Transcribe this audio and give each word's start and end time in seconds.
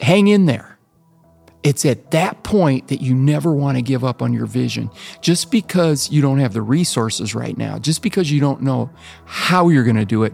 hang 0.00 0.28
in 0.28 0.46
there. 0.46 0.78
It's 1.62 1.84
at 1.84 2.12
that 2.12 2.44
point 2.44 2.88
that 2.88 3.02
you 3.02 3.14
never 3.14 3.52
want 3.52 3.76
to 3.76 3.82
give 3.82 4.04
up 4.04 4.22
on 4.22 4.32
your 4.32 4.46
vision. 4.46 4.90
Just 5.20 5.50
because 5.50 6.10
you 6.10 6.22
don't 6.22 6.38
have 6.38 6.52
the 6.52 6.62
resources 6.62 7.34
right 7.34 7.56
now, 7.58 7.78
just 7.78 8.00
because 8.00 8.30
you 8.30 8.40
don't 8.40 8.62
know 8.62 8.90
how 9.24 9.68
you're 9.68 9.84
going 9.84 9.96
to 9.96 10.04
do 10.04 10.22
it, 10.22 10.32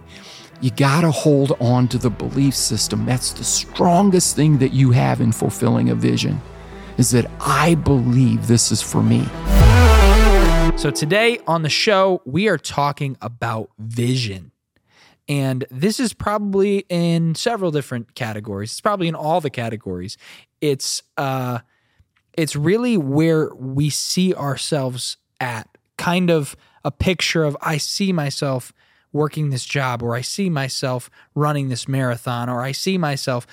you 0.60 0.70
got 0.70 1.00
to 1.00 1.10
hold 1.10 1.52
on 1.60 1.88
to 1.88 1.98
the 1.98 2.10
belief 2.10 2.54
system. 2.54 3.06
That's 3.06 3.32
the 3.32 3.44
strongest 3.44 4.36
thing 4.36 4.58
that 4.58 4.72
you 4.72 4.92
have 4.92 5.20
in 5.20 5.32
fulfilling 5.32 5.88
a 5.90 5.94
vision 5.94 6.40
is 6.98 7.10
that 7.10 7.28
I 7.40 7.74
believe 7.74 8.46
this 8.46 8.70
is 8.70 8.80
for 8.80 9.02
me. 9.02 9.26
So 10.76 10.90
today 10.90 11.38
on 11.46 11.62
the 11.62 11.68
show, 11.68 12.22
we 12.24 12.48
are 12.48 12.58
talking 12.58 13.16
about 13.20 13.70
vision. 13.78 14.52
And 15.28 15.64
this 15.70 15.98
is 15.98 16.12
probably 16.12 16.84
in 16.88 17.34
several 17.34 17.70
different 17.70 18.14
categories. 18.14 18.72
It's 18.72 18.80
probably 18.80 19.08
in 19.08 19.14
all 19.14 19.40
the 19.40 19.50
categories. 19.50 20.16
It's 20.60 21.02
uh 21.16 21.60
it's 22.36 22.56
really 22.56 22.96
where 22.96 23.54
we 23.54 23.90
see 23.90 24.34
ourselves 24.34 25.16
at, 25.40 25.68
kind 25.96 26.30
of 26.30 26.56
a 26.84 26.90
picture 26.90 27.44
of 27.44 27.56
I 27.60 27.78
see 27.78 28.12
myself 28.12 28.72
working 29.12 29.50
this 29.50 29.64
job 29.64 30.02
or 30.02 30.14
I 30.14 30.20
see 30.20 30.50
myself 30.50 31.08
running 31.34 31.68
this 31.68 31.86
marathon 31.86 32.48
or 32.48 32.60
I 32.62 32.72
see 32.72 32.98
myself 32.98 33.46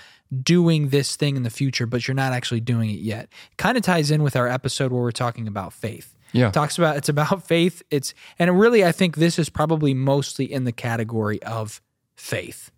doing 0.43 0.89
this 0.89 1.15
thing 1.15 1.35
in 1.35 1.43
the 1.43 1.49
future, 1.49 1.85
but 1.85 2.07
you're 2.07 2.15
not 2.15 2.33
actually 2.33 2.61
doing 2.61 2.89
it 2.89 2.99
yet. 2.99 3.29
Kind 3.57 3.77
of 3.77 3.83
ties 3.83 4.11
in 4.11 4.23
with 4.23 4.35
our 4.35 4.47
episode 4.47 4.91
where 4.91 5.01
we're 5.01 5.11
talking 5.11 5.47
about 5.47 5.73
faith. 5.73 6.15
Yeah. 6.33 6.51
Talks 6.51 6.77
about 6.77 6.97
it's 6.97 7.09
about 7.09 7.43
faith. 7.47 7.83
It's 7.91 8.13
and 8.39 8.59
really 8.59 8.83
I 8.85 8.91
think 8.91 9.17
this 9.17 9.37
is 9.37 9.49
probably 9.49 9.93
mostly 9.93 10.51
in 10.51 10.63
the 10.63 10.71
category 10.71 11.41
of 11.43 11.81
faith. 12.15 12.71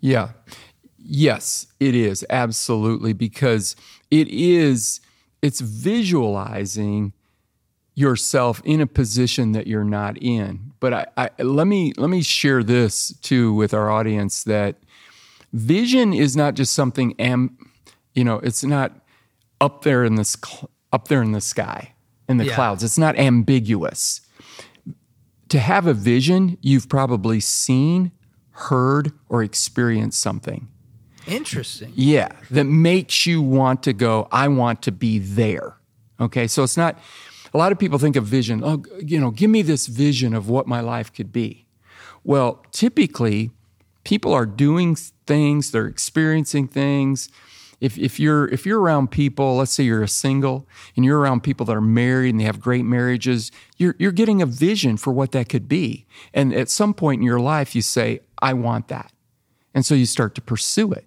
Yeah. 0.00 0.30
Yes, 0.98 1.66
it 1.80 1.94
is. 1.94 2.24
Absolutely. 2.30 3.12
Because 3.12 3.76
it 4.10 4.28
is, 4.28 5.00
it's 5.42 5.60
visualizing 5.60 7.12
yourself 7.94 8.60
in 8.64 8.80
a 8.80 8.86
position 8.86 9.52
that 9.52 9.66
you're 9.66 9.84
not 9.84 10.16
in. 10.18 10.72
But 10.80 10.92
I, 10.94 11.06
I, 11.16 11.42
let 11.42 11.66
me 11.66 11.92
let 11.96 12.10
me 12.10 12.22
share 12.22 12.62
this 12.62 13.14
too 13.20 13.54
with 13.54 13.72
our 13.72 13.90
audience 13.90 14.44
that 14.44 14.76
vision 15.52 16.12
is 16.12 16.36
not 16.36 16.54
just 16.54 16.72
something 16.72 17.14
am 17.18 17.56
you 18.14 18.24
know, 18.24 18.36
it's 18.36 18.64
not 18.64 18.92
up 19.60 19.82
there 19.82 20.04
in 20.04 20.16
this 20.16 20.36
up 20.92 21.08
there 21.08 21.22
in 21.22 21.32
the 21.32 21.40
sky 21.40 21.93
in 22.28 22.36
the 22.38 22.46
Yeah. 22.46 22.54
clouds. 22.54 22.82
It's 22.82 22.98
not 22.98 23.18
ambiguous. 23.18 24.20
To 25.48 25.58
have 25.58 25.86
a 25.86 25.94
vision, 25.94 26.58
you've 26.62 26.88
probably 26.88 27.38
seen, 27.40 28.12
heard, 28.52 29.12
or 29.28 29.42
experienced 29.42 30.18
something. 30.20 30.68
Interesting. 31.26 31.92
Yeah, 31.94 32.28
that 32.50 32.64
makes 32.64 33.26
you 33.26 33.40
want 33.40 33.82
to 33.84 33.92
go, 33.92 34.28
I 34.30 34.48
want 34.48 34.82
to 34.82 34.92
be 34.92 35.18
there. 35.18 35.76
Okay, 36.20 36.46
so 36.46 36.62
it's 36.62 36.76
not, 36.76 36.98
a 37.52 37.58
lot 37.58 37.72
of 37.72 37.78
people 37.78 37.98
think 37.98 38.16
of 38.16 38.24
vision, 38.24 38.62
oh, 38.64 38.82
you 39.00 39.18
know, 39.20 39.30
give 39.30 39.50
me 39.50 39.62
this 39.62 39.86
vision 39.86 40.34
of 40.34 40.48
what 40.48 40.66
my 40.66 40.80
life 40.80 41.12
could 41.12 41.32
be. 41.32 41.66
Well, 42.24 42.64
typically, 42.72 43.50
people 44.04 44.32
are 44.32 44.46
doing 44.46 44.96
things, 45.26 45.70
they're 45.70 45.86
experiencing 45.86 46.68
things. 46.68 47.28
If, 47.84 47.98
if 47.98 48.18
you're 48.18 48.48
if 48.48 48.64
you're 48.64 48.80
around 48.80 49.10
people, 49.10 49.56
let's 49.56 49.72
say 49.72 49.84
you're 49.84 50.02
a 50.02 50.08
single 50.08 50.66
and 50.96 51.04
you're 51.04 51.18
around 51.18 51.42
people 51.42 51.66
that 51.66 51.76
are 51.76 51.82
married 51.82 52.30
and 52.30 52.40
they 52.40 52.44
have 52.44 52.58
great 52.58 52.86
marriages, 52.86 53.52
you're 53.76 53.94
you're 53.98 54.10
getting 54.10 54.40
a 54.40 54.46
vision 54.46 54.96
for 54.96 55.12
what 55.12 55.32
that 55.32 55.50
could 55.50 55.68
be. 55.68 56.06
And 56.32 56.54
at 56.54 56.70
some 56.70 56.94
point 56.94 57.20
in 57.20 57.26
your 57.26 57.40
life, 57.40 57.74
you 57.74 57.82
say, 57.82 58.20
I 58.40 58.54
want 58.54 58.88
that. 58.88 59.12
And 59.74 59.84
so 59.84 59.94
you 59.94 60.06
start 60.06 60.34
to 60.36 60.40
pursue 60.40 60.92
it. 60.92 61.04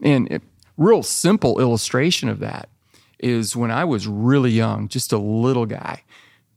And 0.00 0.30
a 0.30 0.40
real 0.76 1.02
simple 1.02 1.58
illustration 1.58 2.28
of 2.28 2.38
that 2.38 2.68
is 3.18 3.56
when 3.56 3.72
I 3.72 3.84
was 3.84 4.06
really 4.06 4.52
young, 4.52 4.86
just 4.86 5.12
a 5.12 5.18
little 5.18 5.66
guy, 5.66 6.04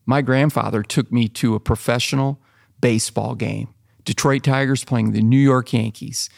my 0.06 0.22
grandfather 0.22 0.84
took 0.84 1.10
me 1.10 1.26
to 1.28 1.56
a 1.56 1.60
professional 1.60 2.40
baseball 2.80 3.34
game. 3.34 3.74
Detroit 4.04 4.44
Tigers 4.44 4.84
playing 4.84 5.10
the 5.10 5.22
New 5.22 5.38
York 5.38 5.72
Yankees. 5.72 6.30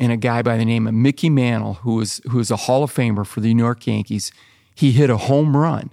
And 0.00 0.10
a 0.10 0.16
guy 0.16 0.40
by 0.40 0.56
the 0.56 0.64
name 0.64 0.86
of 0.86 0.94
Mickey 0.94 1.28
Mantle, 1.28 1.74
who 1.74 1.96
was 1.96 2.20
who 2.30 2.38
was 2.38 2.50
a 2.50 2.56
Hall 2.56 2.82
of 2.82 2.92
Famer 2.92 3.26
for 3.26 3.40
the 3.40 3.52
New 3.52 3.62
York 3.62 3.86
Yankees, 3.86 4.32
he 4.74 4.92
hit 4.92 5.10
a 5.10 5.18
home 5.18 5.54
run 5.54 5.92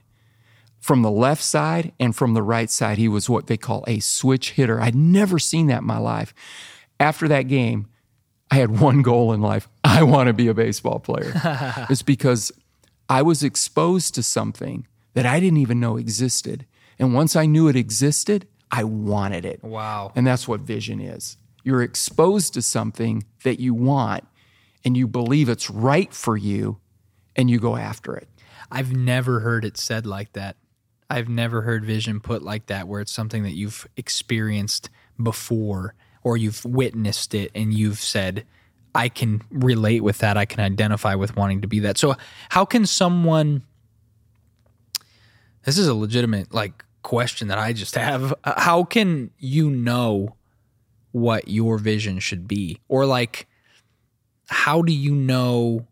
from 0.79 1.01
the 1.01 1.11
left 1.11 1.43
side 1.43 1.91
and 1.99 2.15
from 2.15 2.33
the 2.33 2.41
right 2.41 2.69
side. 2.69 2.97
He 2.97 3.09
was 3.09 3.29
what 3.29 3.47
they 3.47 3.57
call 3.57 3.83
a 3.85 3.99
switch 3.99 4.51
hitter. 4.51 4.79
I'd 4.79 4.95
never 4.95 5.37
seen 5.37 5.67
that 5.67 5.79
in 5.79 5.87
my 5.87 5.97
life. 5.97 6.33
After 6.99 7.27
that 7.27 7.43
game, 7.43 7.87
I 8.49 8.55
had 8.55 8.79
one 8.79 9.01
goal 9.01 9.33
in 9.33 9.41
life. 9.41 9.67
I 9.83 10.03
want 10.03 10.27
to 10.27 10.33
be 10.33 10.47
a 10.47 10.53
baseball 10.53 10.99
player. 10.99 11.33
it's 11.89 12.01
because 12.01 12.51
I 13.09 13.21
was 13.21 13.43
exposed 13.43 14.15
to 14.15 14.23
something 14.23 14.87
that 15.13 15.25
I 15.25 15.41
didn't 15.41 15.57
even 15.57 15.79
know 15.79 15.97
existed. 15.97 16.65
And 16.97 17.13
once 17.13 17.35
I 17.35 17.45
knew 17.45 17.67
it 17.67 17.75
existed, 17.75 18.47
I 18.71 18.83
wanted 18.83 19.45
it. 19.45 19.63
Wow. 19.63 20.11
And 20.15 20.25
that's 20.25 20.47
what 20.47 20.61
vision 20.61 20.99
is. 20.99 21.37
You're 21.67 21.81
exposed 21.81 22.53
to 22.53 22.61
something 22.61 23.25
that 23.43 23.59
you 23.59 23.73
want 23.73 24.25
and 24.85 24.95
you 24.95 25.05
believe 25.05 25.49
it's 25.49 25.69
right 25.69 26.13
for 26.13 26.37
you 26.37 26.79
and 27.35 27.49
you 27.49 27.59
go 27.59 27.75
after 27.75 28.15
it. 28.15 28.29
I've 28.71 28.93
never 28.93 29.41
heard 29.41 29.65
it 29.65 29.75
said 29.75 30.05
like 30.05 30.31
that. 30.31 30.55
I've 31.09 31.27
never 31.27 31.63
heard 31.63 31.83
vision 31.83 32.21
put 32.21 32.41
like 32.41 32.67
that, 32.67 32.87
where 32.87 33.01
it's 33.01 33.11
something 33.11 33.43
that 33.43 33.51
you've 33.51 33.85
experienced 33.97 34.89
before 35.21 35.93
or 36.23 36.37
you've 36.37 36.63
witnessed 36.63 37.33
it 37.33 37.51
and 37.53 37.73
you've 37.73 37.99
said, 37.99 38.45
I 38.95 39.09
can 39.09 39.41
relate 39.51 40.05
with 40.05 40.19
that. 40.19 40.37
I 40.37 40.45
can 40.45 40.61
identify 40.61 41.15
with 41.15 41.35
wanting 41.35 41.59
to 41.63 41.67
be 41.67 41.81
that. 41.81 41.97
So, 41.97 42.15
how 42.47 42.63
can 42.63 42.85
someone, 42.85 43.63
this 45.63 45.77
is 45.77 45.89
a 45.89 45.93
legitimate 45.93 46.53
like 46.53 46.85
question 47.03 47.49
that 47.49 47.57
I 47.57 47.73
just 47.73 47.95
have. 47.95 48.33
Uh, 48.45 48.53
How 48.59 48.83
can 48.83 49.31
you 49.37 49.69
know 49.69 50.37
what 51.17 51.47
your 51.47 51.77
vision 51.77 52.19
should 52.19 52.47
be? 52.47 52.79
Or 52.87 53.05
like, 53.05 53.47
how 54.47 54.81
do 54.81 54.93
you 54.93 55.13
know 55.13 55.87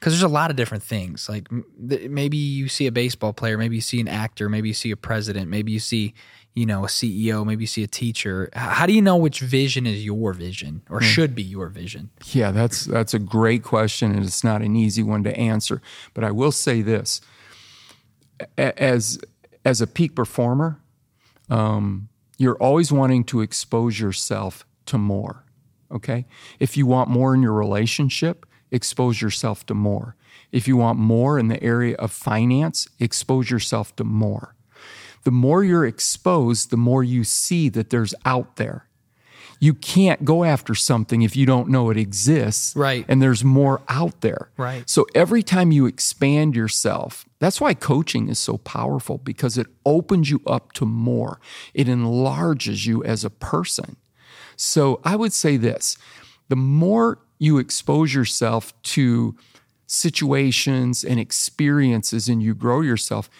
because 0.00 0.14
there's 0.14 0.22
a 0.22 0.28
lot 0.28 0.48
of 0.48 0.56
different 0.56 0.82
things. 0.82 1.28
Like 1.28 1.46
th- 1.88 2.08
maybe 2.08 2.38
you 2.38 2.68
see 2.68 2.86
a 2.86 2.92
baseball 2.92 3.34
player, 3.34 3.58
maybe 3.58 3.74
you 3.76 3.82
see 3.82 4.00
an 4.00 4.08
actor, 4.08 4.48
maybe 4.48 4.68
you 4.68 4.74
see 4.74 4.90
a 4.90 4.96
president, 4.96 5.50
maybe 5.50 5.72
you 5.72 5.78
see, 5.78 6.14
you 6.54 6.64
know, 6.64 6.84
a 6.84 6.88
CEO, 6.88 7.44
maybe 7.44 7.64
you 7.64 7.66
see 7.66 7.82
a 7.82 7.86
teacher. 7.86 8.48
How 8.54 8.86
do 8.86 8.94
you 8.94 9.02
know 9.02 9.18
which 9.18 9.40
vision 9.40 9.86
is 9.86 10.02
your 10.02 10.32
vision 10.32 10.82
or 10.88 11.02
should 11.02 11.34
be 11.34 11.42
your 11.42 11.68
vision? 11.68 12.10
Yeah, 12.32 12.50
that's 12.50 12.86
that's 12.86 13.12
a 13.12 13.18
great 13.18 13.62
question, 13.62 14.12
and 14.12 14.24
it's 14.24 14.42
not 14.42 14.62
an 14.62 14.74
easy 14.74 15.02
one 15.02 15.22
to 15.24 15.36
answer. 15.36 15.82
But 16.14 16.24
I 16.24 16.30
will 16.30 16.52
say 16.52 16.80
this: 16.80 17.20
A- 18.56 18.82
as 18.82 19.20
as 19.66 19.82
a 19.82 19.86
peak 19.86 20.16
performer, 20.16 20.80
um, 21.50 22.08
you're 22.40 22.56
always 22.56 22.90
wanting 22.90 23.22
to 23.22 23.42
expose 23.42 24.00
yourself 24.00 24.64
to 24.86 24.96
more. 24.96 25.44
Okay, 25.92 26.24
if 26.58 26.74
you 26.74 26.86
want 26.86 27.10
more 27.10 27.34
in 27.34 27.42
your 27.42 27.52
relationship, 27.52 28.46
expose 28.70 29.20
yourself 29.20 29.66
to 29.66 29.74
more. 29.74 30.16
If 30.50 30.66
you 30.66 30.78
want 30.78 30.98
more 30.98 31.38
in 31.38 31.48
the 31.48 31.62
area 31.62 31.96
of 31.96 32.10
finance, 32.10 32.88
expose 32.98 33.50
yourself 33.50 33.94
to 33.96 34.04
more. 34.04 34.54
The 35.24 35.30
more 35.30 35.62
you're 35.62 35.84
exposed, 35.84 36.70
the 36.70 36.78
more 36.78 37.04
you 37.04 37.24
see 37.24 37.68
that 37.68 37.90
there's 37.90 38.14
out 38.24 38.56
there. 38.56 38.86
You 39.58 39.74
can't 39.74 40.24
go 40.24 40.42
after 40.42 40.74
something 40.74 41.20
if 41.20 41.36
you 41.36 41.44
don't 41.44 41.68
know 41.68 41.90
it 41.90 41.98
exists. 41.98 42.74
Right. 42.74 43.04
And 43.06 43.20
there's 43.20 43.44
more 43.44 43.82
out 43.90 44.22
there. 44.22 44.50
Right. 44.56 44.88
So 44.88 45.04
every 45.14 45.42
time 45.42 45.72
you 45.72 45.84
expand 45.84 46.56
yourself, 46.56 47.26
that's 47.40 47.60
why 47.60 47.74
coaching 47.74 48.28
is 48.28 48.38
so 48.38 48.58
powerful 48.58 49.18
because 49.18 49.58
it 49.58 49.66
opens 49.84 50.30
you 50.30 50.42
up 50.46 50.72
to 50.72 50.84
more. 50.84 51.40
It 51.72 51.88
enlarges 51.88 52.86
you 52.86 53.02
as 53.02 53.24
a 53.24 53.30
person. 53.30 53.96
So 54.56 55.00
I 55.04 55.16
would 55.16 55.32
say 55.32 55.56
this 55.56 55.96
the 56.48 56.56
more 56.56 57.18
you 57.38 57.58
expose 57.58 58.14
yourself 58.14 58.80
to 58.82 59.34
situations 59.86 61.02
and 61.02 61.18
experiences 61.18 62.28
and 62.28 62.42
you 62.42 62.54
grow 62.54 62.82
yourself, 62.82 63.30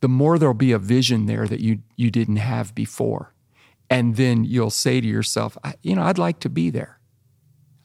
the 0.00 0.08
more 0.08 0.38
there'll 0.38 0.54
be 0.54 0.72
a 0.72 0.78
vision 0.78 1.26
there 1.26 1.48
that 1.48 1.60
you, 1.60 1.78
you 1.96 2.10
didn't 2.10 2.36
have 2.36 2.74
before. 2.74 3.32
And 3.88 4.16
then 4.16 4.44
you'll 4.44 4.70
say 4.70 5.00
to 5.00 5.06
yourself, 5.06 5.56
I, 5.64 5.74
you 5.82 5.96
know, 5.96 6.02
I'd 6.02 6.18
like 6.18 6.40
to 6.40 6.50
be 6.50 6.70
there. 6.70 6.98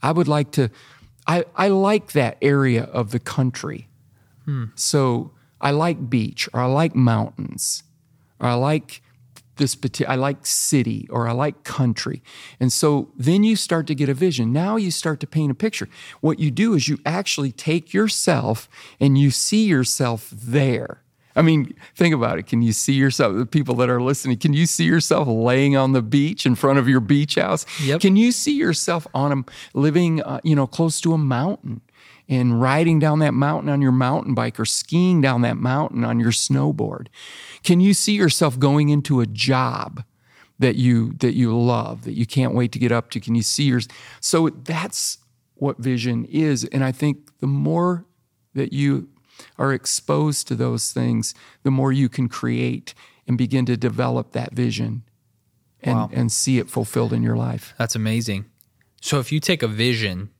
I 0.03 0.11
would 0.11 0.27
like 0.27 0.51
to, 0.53 0.69
I, 1.25 1.45
I 1.55 1.69
like 1.69 2.11
that 2.11 2.37
area 2.41 2.83
of 2.83 3.11
the 3.11 3.19
country. 3.19 3.87
Hmm. 4.45 4.65
So 4.75 5.31
I 5.61 5.71
like 5.71 6.09
beach 6.09 6.49
or 6.53 6.61
I 6.61 6.65
like 6.65 6.95
mountains 6.95 7.83
or 8.39 8.47
I 8.47 8.53
like 8.55 9.01
this 9.57 9.75
particular, 9.75 10.11
I 10.11 10.15
like 10.15 10.45
city 10.45 11.07
or 11.11 11.27
I 11.27 11.33
like 11.33 11.63
country. 11.63 12.23
And 12.59 12.73
so 12.73 13.11
then 13.15 13.43
you 13.43 13.55
start 13.55 13.85
to 13.87 13.95
get 13.95 14.09
a 14.09 14.13
vision. 14.13 14.51
Now 14.51 14.75
you 14.75 14.91
start 14.91 15.19
to 15.21 15.27
paint 15.27 15.51
a 15.51 15.55
picture. 15.55 15.87
What 16.19 16.39
you 16.39 16.51
do 16.51 16.73
is 16.73 16.87
you 16.87 16.97
actually 17.05 17.51
take 17.51 17.93
yourself 17.93 18.67
and 18.99 19.17
you 19.17 19.29
see 19.29 19.65
yourself 19.65 20.29
there. 20.31 21.03
I 21.35 21.41
mean, 21.41 21.73
think 21.95 22.13
about 22.13 22.39
it. 22.39 22.47
Can 22.47 22.61
you 22.61 22.73
see 22.73 22.93
yourself, 22.93 23.37
the 23.37 23.45
people 23.45 23.75
that 23.75 23.89
are 23.89 24.01
listening, 24.01 24.37
can 24.37 24.51
you 24.53 24.65
see 24.65 24.83
yourself 24.83 25.27
laying 25.29 25.77
on 25.77 25.93
the 25.93 26.01
beach 26.01 26.45
in 26.45 26.55
front 26.55 26.77
of 26.77 26.89
your 26.89 26.99
beach 26.99 27.35
house? 27.35 27.65
Yep. 27.81 28.01
Can 28.01 28.15
you 28.15 28.31
see 28.31 28.57
yourself 28.57 29.07
on 29.13 29.31
a 29.31 29.77
living, 29.77 30.21
uh, 30.23 30.41
you 30.43 30.55
know, 30.55 30.67
close 30.67 30.99
to 31.01 31.13
a 31.13 31.17
mountain? 31.17 31.81
And 32.29 32.61
riding 32.61 32.99
down 32.99 33.19
that 33.19 33.33
mountain 33.33 33.69
on 33.69 33.81
your 33.81 33.91
mountain 33.91 34.33
bike 34.33 34.59
or 34.59 34.65
skiing 34.65 35.21
down 35.21 35.41
that 35.41 35.57
mountain 35.57 36.03
on 36.03 36.19
your 36.19 36.31
snowboard? 36.31 37.07
Can 37.63 37.79
you 37.79 37.93
see 37.93 38.13
yourself 38.13 38.57
going 38.59 38.89
into 38.89 39.21
a 39.21 39.25
job 39.25 40.03
that 40.59 40.75
you 40.75 41.13
that 41.19 41.33
you 41.35 41.57
love, 41.57 42.03
that 42.03 42.13
you 42.13 42.25
can't 42.25 42.53
wait 42.53 42.71
to 42.71 42.79
get 42.79 42.91
up 42.91 43.09
to? 43.11 43.19
Can 43.19 43.35
you 43.35 43.43
see 43.43 43.63
your 43.63 43.81
so 44.19 44.49
that's 44.49 45.17
what 45.61 45.77
vision 45.77 46.25
is. 46.25 46.65
And 46.65 46.83
I 46.83 46.91
think 46.91 47.39
the 47.39 47.45
more 47.45 48.03
that 48.55 48.73
you 48.73 49.09
are 49.59 49.71
exposed 49.71 50.47
to 50.47 50.55
those 50.55 50.91
things, 50.91 51.35
the 51.61 51.69
more 51.69 51.91
you 51.91 52.09
can 52.09 52.27
create 52.27 52.95
and 53.27 53.37
begin 53.37 53.67
to 53.67 53.77
develop 53.77 54.31
that 54.31 54.53
vision 54.53 55.03
and, 55.81 55.95
Wow. 55.95 56.09
and 56.11 56.31
see 56.31 56.57
it 56.57 56.67
fulfilled 56.67 57.13
in 57.13 57.21
your 57.21 57.35
life. 57.37 57.75
That's 57.77 57.95
amazing. 57.95 58.45
So 59.01 59.19
if 59.19 59.31
you 59.31 59.39
take 59.39 59.61
a 59.61 59.67
vision, 59.67 60.31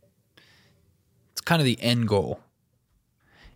kind 1.46 1.62
of 1.62 1.66
the 1.66 1.82
end 1.82 2.08
goal. 2.08 2.40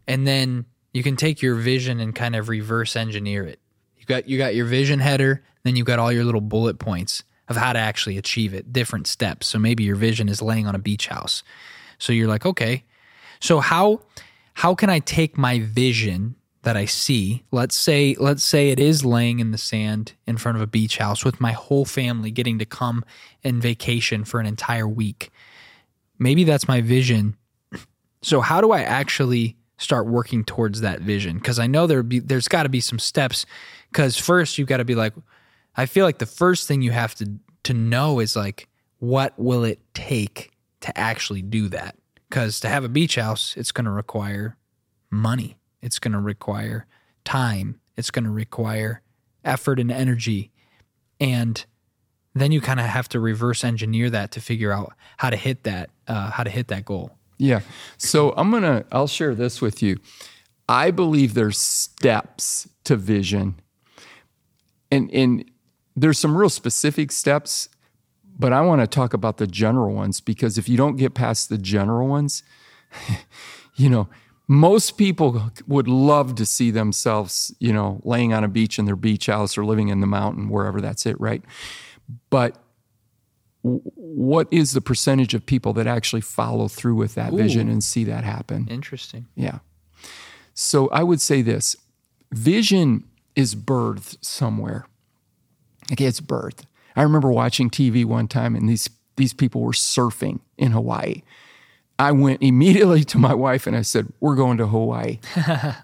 And 0.08 0.28
then 0.28 0.66
you 0.94 1.04
can 1.04 1.16
take 1.16 1.42
your 1.42 1.56
vision 1.56 2.00
and 2.00 2.14
kind 2.16 2.36
of 2.36 2.50
reverse 2.50 2.96
engineer 2.96 3.44
it. 3.44 3.60
You 3.98 4.06
got 4.06 4.30
you 4.30 4.38
got 4.38 4.56
your 4.56 4.66
vision 4.66 5.00
header, 5.00 5.44
then 5.64 5.76
you've 5.76 5.88
got 5.88 6.00
all 6.00 6.12
your 6.12 6.24
little 6.24 6.42
bullet 6.42 6.80
points 6.80 7.24
of 7.48 7.58
how 7.58 7.74
to 7.74 7.80
actually 7.80 8.18
achieve 8.18 8.54
it, 8.54 8.74
different 8.74 9.08
steps. 9.08 9.48
So 9.48 9.60
maybe 9.60 9.84
your 9.84 9.96
vision 9.96 10.30
is 10.30 10.42
laying 10.42 10.68
on 10.68 10.76
a 10.76 10.80
beach 10.80 11.08
house. 11.08 11.44
So 11.98 12.14
you're 12.14 12.28
like, 12.28 12.46
okay. 12.46 12.84
So 13.40 13.60
how 13.60 14.02
how 14.54 14.76
can 14.76 14.90
I 14.90 15.00
take 15.00 15.38
my 15.38 15.60
vision 15.60 16.36
that 16.66 16.76
I 16.76 16.86
see, 16.86 17.44
let's 17.52 17.76
say 17.76 18.16
let's 18.20 18.44
say 18.44 18.70
it 18.70 18.80
is 18.80 19.06
laying 19.06 19.40
in 19.40 19.52
the 19.52 19.58
sand 19.58 20.14
in 20.26 20.38
front 20.38 20.58
of 20.58 20.62
a 20.62 20.68
beach 20.68 20.98
house 20.98 21.24
with 21.24 21.40
my 21.40 21.52
whole 21.52 21.86
family 21.86 22.32
getting 22.32 22.58
to 22.60 22.66
come 22.66 23.06
and 23.44 23.62
vacation 23.62 24.26
for 24.26 24.40
an 24.40 24.48
entire 24.48 24.88
week. 24.88 25.30
Maybe 26.18 26.44
that's 26.44 26.68
my 26.68 26.82
vision. 26.82 27.38
So 28.26 28.42
how 28.42 28.60
do 28.60 28.72
I 28.72 28.82
actually 28.82 29.56
start 29.78 30.08
working 30.08 30.44
towards 30.44 30.82
that 30.82 31.00
vision? 31.00 31.40
Cuz 31.40 31.60
I 31.60 31.68
know 31.68 31.86
there 31.86 32.02
be 32.02 32.18
there's 32.18 32.48
got 32.48 32.64
to 32.64 32.70
be 32.70 32.82
some 32.82 32.98
steps 32.98 33.46
cuz 33.94 34.18
first 34.18 34.58
you've 34.58 34.68
got 34.68 34.78
to 34.78 34.84
be 34.84 34.96
like 34.96 35.14
I 35.76 35.86
feel 35.86 36.06
like 36.06 36.18
the 36.18 36.26
first 36.26 36.68
thing 36.68 36.82
you 36.82 36.90
have 36.90 37.14
to 37.16 37.34
to 37.66 37.74
know 37.76 38.20
is 38.20 38.36
like 38.36 38.68
what 38.98 39.38
will 39.38 39.64
it 39.64 39.80
take 39.94 40.54
to 40.80 40.98
actually 40.98 41.44
do 41.44 41.70
that? 41.70 41.98
Cuz 42.32 42.60
to 42.62 42.68
have 42.68 42.84
a 42.84 42.90
beach 42.90 43.14
house, 43.14 43.54
it's 43.58 43.72
going 43.72 43.86
to 43.86 43.92
require 43.92 44.58
money. 45.12 45.60
It's 45.84 46.00
going 46.00 46.14
to 46.14 46.20
require 46.20 46.88
time. 47.26 47.80
It's 47.96 48.10
going 48.10 48.26
to 48.26 48.32
require 48.32 49.04
effort 49.44 49.80
and 49.80 49.92
energy. 49.92 50.50
And 51.20 51.64
then 52.34 52.52
you 52.52 52.60
kind 52.60 52.80
of 52.80 52.88
have 52.88 53.08
to 53.10 53.20
reverse 53.20 53.64
engineer 53.64 54.10
that 54.10 54.32
to 54.32 54.42
figure 54.42 54.72
out 54.72 54.94
how 55.18 55.30
to 55.30 55.38
hit 55.38 55.62
that 55.62 55.92
uh, 56.08 56.32
how 56.32 56.44
to 56.44 56.50
hit 56.50 56.70
that 56.70 56.86
goal. 56.86 57.20
Yeah. 57.38 57.62
So 57.98 58.34
I'm 58.38 58.52
going 58.52 58.64
to, 58.64 58.86
I'll 58.92 59.08
share 59.08 59.36
this 59.36 59.62
with 59.62 59.82
you. 59.84 60.00
I 60.68 60.92
believe 60.92 61.34
there's 61.34 61.58
steps 61.58 62.68
to 62.86 62.96
vision. 62.96 63.56
And, 64.92 65.12
and 65.12 65.46
there's 65.96 66.20
some 66.20 66.38
real 66.38 66.50
specific 66.50 67.12
steps, 67.12 67.70
but 68.38 68.54
I 68.54 68.62
want 68.62 68.82
to 68.82 68.88
talk 68.88 69.14
about 69.14 69.38
the 69.38 69.48
general 69.48 69.94
ones 69.94 70.22
because 70.22 70.58
if 70.58 70.68
you 70.68 70.78
don't 70.78 70.96
get 70.96 71.14
past 71.14 71.50
the 71.50 71.58
general 71.58 72.08
ones, 72.08 72.44
you 73.76 73.90
know, 73.90 74.08
most 74.48 74.98
people 74.98 75.52
would 75.68 75.88
love 75.88 76.36
to 76.36 76.46
see 76.46 76.70
themselves, 76.70 77.54
you 77.60 77.74
know, 77.74 78.00
laying 78.04 78.32
on 78.34 78.44
a 78.44 78.48
beach 78.48 78.78
in 78.78 78.86
their 78.86 78.96
beach 78.96 79.26
house 79.26 79.58
or 79.58 79.66
living 79.66 79.88
in 79.88 80.02
the 80.02 80.08
mountain, 80.08 80.50
wherever 80.50 80.80
that's 80.80 81.06
it, 81.06 81.20
right? 81.20 81.44
But 82.30 82.58
what 83.66 84.48
is 84.52 84.74
the 84.74 84.82
percentage 84.82 85.34
of 85.34 85.46
people 85.46 85.74
that 85.74 85.88
actually 85.88 86.22
follow 86.22 86.68
through 86.68 86.96
with 86.96 87.16
that 87.16 87.34
vision 87.34 87.68
and 87.68 87.84
see 87.84 88.04
that 88.04 88.24
happen? 88.24 88.68
Interesting. 88.70 89.26
Yeah. 89.36 89.60
So 90.54 90.88
I 90.90 91.02
would 91.02 91.20
say 91.20 91.42
this 91.42 91.76
vision 92.32 93.06
is 93.36 93.56
birthed 93.56 94.18
somewhere. 94.22 94.86
Okay, 95.92 96.06
it's 96.06 96.22
birthed. 96.22 96.66
I 96.96 97.02
remember 97.02 97.32
watching 97.32 97.72
TV 97.72 98.06
one 98.06 98.28
time 98.28 98.56
and 98.56 98.70
these, 98.70 98.88
these 99.16 99.34
people 99.34 99.62
were 99.62 99.72
surfing 99.72 100.42
in 100.58 100.72
Hawaii. 100.72 101.24
I 101.98 102.12
went 102.12 102.44
immediately 102.44 103.04
to 103.06 103.18
my 103.18 103.34
wife 103.34 103.66
and 103.66 103.76
I 103.76 103.82
said, 103.82 104.14
We're 104.20 104.36
going 104.36 104.58
to 104.58 104.68
Hawaii. 104.68 105.20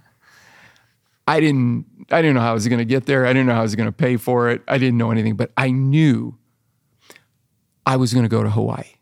I 1.28 1.40
didn't 1.40 1.86
I 2.12 2.22
didn't 2.22 2.36
know 2.36 2.42
how 2.42 2.52
I 2.52 2.54
was 2.54 2.68
going 2.68 2.80
to 2.80 2.86
get 2.86 3.06
there. 3.06 3.26
I 3.26 3.30
didn't 3.30 3.48
know 3.48 3.54
how 3.54 3.62
I 3.62 3.64
was 3.64 3.76
going 3.76 3.88
to 3.88 3.94
pay 3.94 4.18
for 4.18 4.50
it. 4.50 4.62
I 4.68 4.78
didn't 4.78 4.98
know 4.98 5.12
anything, 5.12 5.36
but 5.36 5.52
I 5.56 5.72
knew 5.72 6.38
I 7.86 7.96
was 7.98 8.14
going 8.14 8.24
to 8.24 8.30
go 8.30 8.44
to 8.44 8.50
Hawaii. 8.50 8.96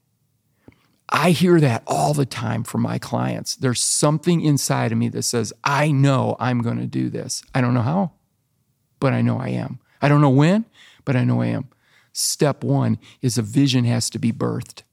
I 1.11 1.31
hear 1.31 1.59
that 1.59 1.83
all 1.87 2.13
the 2.13 2.25
time 2.25 2.63
from 2.63 2.81
my 2.81 2.99
clients. 2.99 3.55
There's 3.55 3.81
something 3.81 4.41
inside 4.41 4.91
of 4.91 4.97
me 4.97 5.09
that 5.09 5.23
says, 5.23 5.51
I 5.63 5.91
know 5.91 6.35
I'm 6.39 6.61
going 6.61 6.77
to 6.77 6.85
do 6.85 7.09
this. 7.09 7.41
I 7.53 7.61
don't 7.61 7.73
know 7.73 7.81
how, 7.81 8.11
but 8.99 9.13
I 9.13 9.21
know 9.21 9.39
I 9.39 9.49
am. 9.49 9.79
I 10.01 10.07
don't 10.07 10.21
know 10.21 10.29
when, 10.29 10.65
but 11.05 11.15
I 11.15 11.23
know 11.23 11.41
I 11.41 11.47
am. 11.47 11.69
Step 12.13 12.63
one 12.63 12.99
is 13.21 13.37
a 13.37 13.41
vision 13.41 13.85
has 13.85 14.09
to 14.11 14.19
be 14.19 14.31
birthed. 14.31 14.83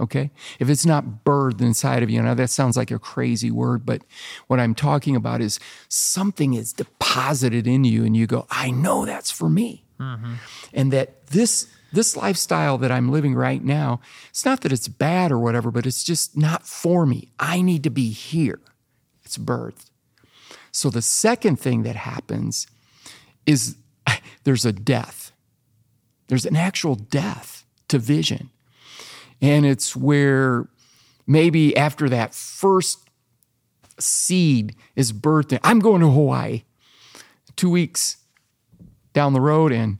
Okay? 0.00 0.30
If 0.58 0.68
it's 0.68 0.86
not 0.86 1.24
birthed 1.24 1.60
inside 1.60 2.02
of 2.02 2.10
you, 2.10 2.22
now 2.22 2.34
that 2.34 2.50
sounds 2.50 2.76
like 2.76 2.90
a 2.90 2.98
crazy 2.98 3.50
word, 3.50 3.84
but 3.86 4.02
what 4.46 4.60
I'm 4.60 4.74
talking 4.74 5.16
about 5.16 5.40
is 5.40 5.58
something 5.88 6.54
is 6.54 6.72
deposited 6.72 7.66
in 7.66 7.84
you 7.84 8.04
and 8.04 8.16
you 8.16 8.26
go, 8.26 8.46
I 8.50 8.70
know 8.70 9.04
that's 9.04 9.30
for 9.30 9.48
me. 9.48 9.84
Mm-hmm. 10.00 10.34
And 10.72 10.92
that 10.92 11.26
this 11.28 11.66
this 11.92 12.16
lifestyle 12.16 12.78
that 12.78 12.90
I'm 12.90 13.10
living 13.10 13.34
right 13.34 13.62
now, 13.62 14.00
it's 14.30 14.44
not 14.44 14.60
that 14.62 14.72
it's 14.72 14.88
bad 14.88 15.32
or 15.32 15.38
whatever, 15.38 15.70
but 15.70 15.86
it's 15.86 16.04
just 16.04 16.36
not 16.36 16.66
for 16.66 17.06
me. 17.06 17.30
I 17.38 17.62
need 17.62 17.82
to 17.84 17.90
be 17.90 18.10
here. 18.10 18.60
It's 19.24 19.38
birthed. 19.38 19.90
So 20.70 20.90
the 20.90 21.02
second 21.02 21.56
thing 21.56 21.82
that 21.82 21.96
happens 21.96 22.66
is 23.46 23.76
there's 24.44 24.66
a 24.66 24.72
death. 24.72 25.32
There's 26.28 26.46
an 26.46 26.56
actual 26.56 26.94
death 26.94 27.64
to 27.88 27.98
vision. 27.98 28.50
And 29.40 29.64
it's 29.64 29.96
where 29.96 30.68
maybe 31.26 31.76
after 31.76 32.08
that 32.08 32.34
first 32.34 33.08
seed 33.98 34.74
is 34.94 35.12
birthed, 35.12 35.58
I'm 35.62 35.80
going 35.80 36.00
to 36.00 36.10
Hawaii. 36.10 36.64
Two 37.56 37.70
weeks 37.70 38.18
down 39.12 39.32
the 39.32 39.40
road, 39.40 39.72
and 39.72 39.98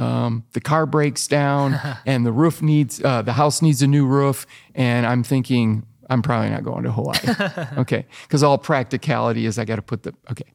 um, 0.00 0.44
the 0.52 0.60
car 0.60 0.86
breaks 0.86 1.28
down, 1.28 1.78
and 2.06 2.24
the 2.24 2.32
roof 2.32 2.62
needs, 2.62 3.02
uh, 3.04 3.22
the 3.22 3.34
house 3.34 3.62
needs 3.62 3.82
a 3.82 3.86
new 3.86 4.06
roof. 4.06 4.46
And 4.74 5.06
I'm 5.06 5.22
thinking, 5.22 5.86
I'm 6.08 6.22
probably 6.22 6.50
not 6.50 6.64
going 6.64 6.84
to 6.84 6.92
Hawaii. 6.92 7.76
okay. 7.78 8.06
Because 8.22 8.42
all 8.42 8.58
practicality 8.58 9.46
is 9.46 9.58
I 9.58 9.64
got 9.64 9.76
to 9.76 9.82
put 9.82 10.02
the, 10.02 10.14
okay. 10.30 10.52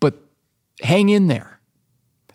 But 0.00 0.14
hang 0.82 1.08
in 1.08 1.28
there. 1.28 1.60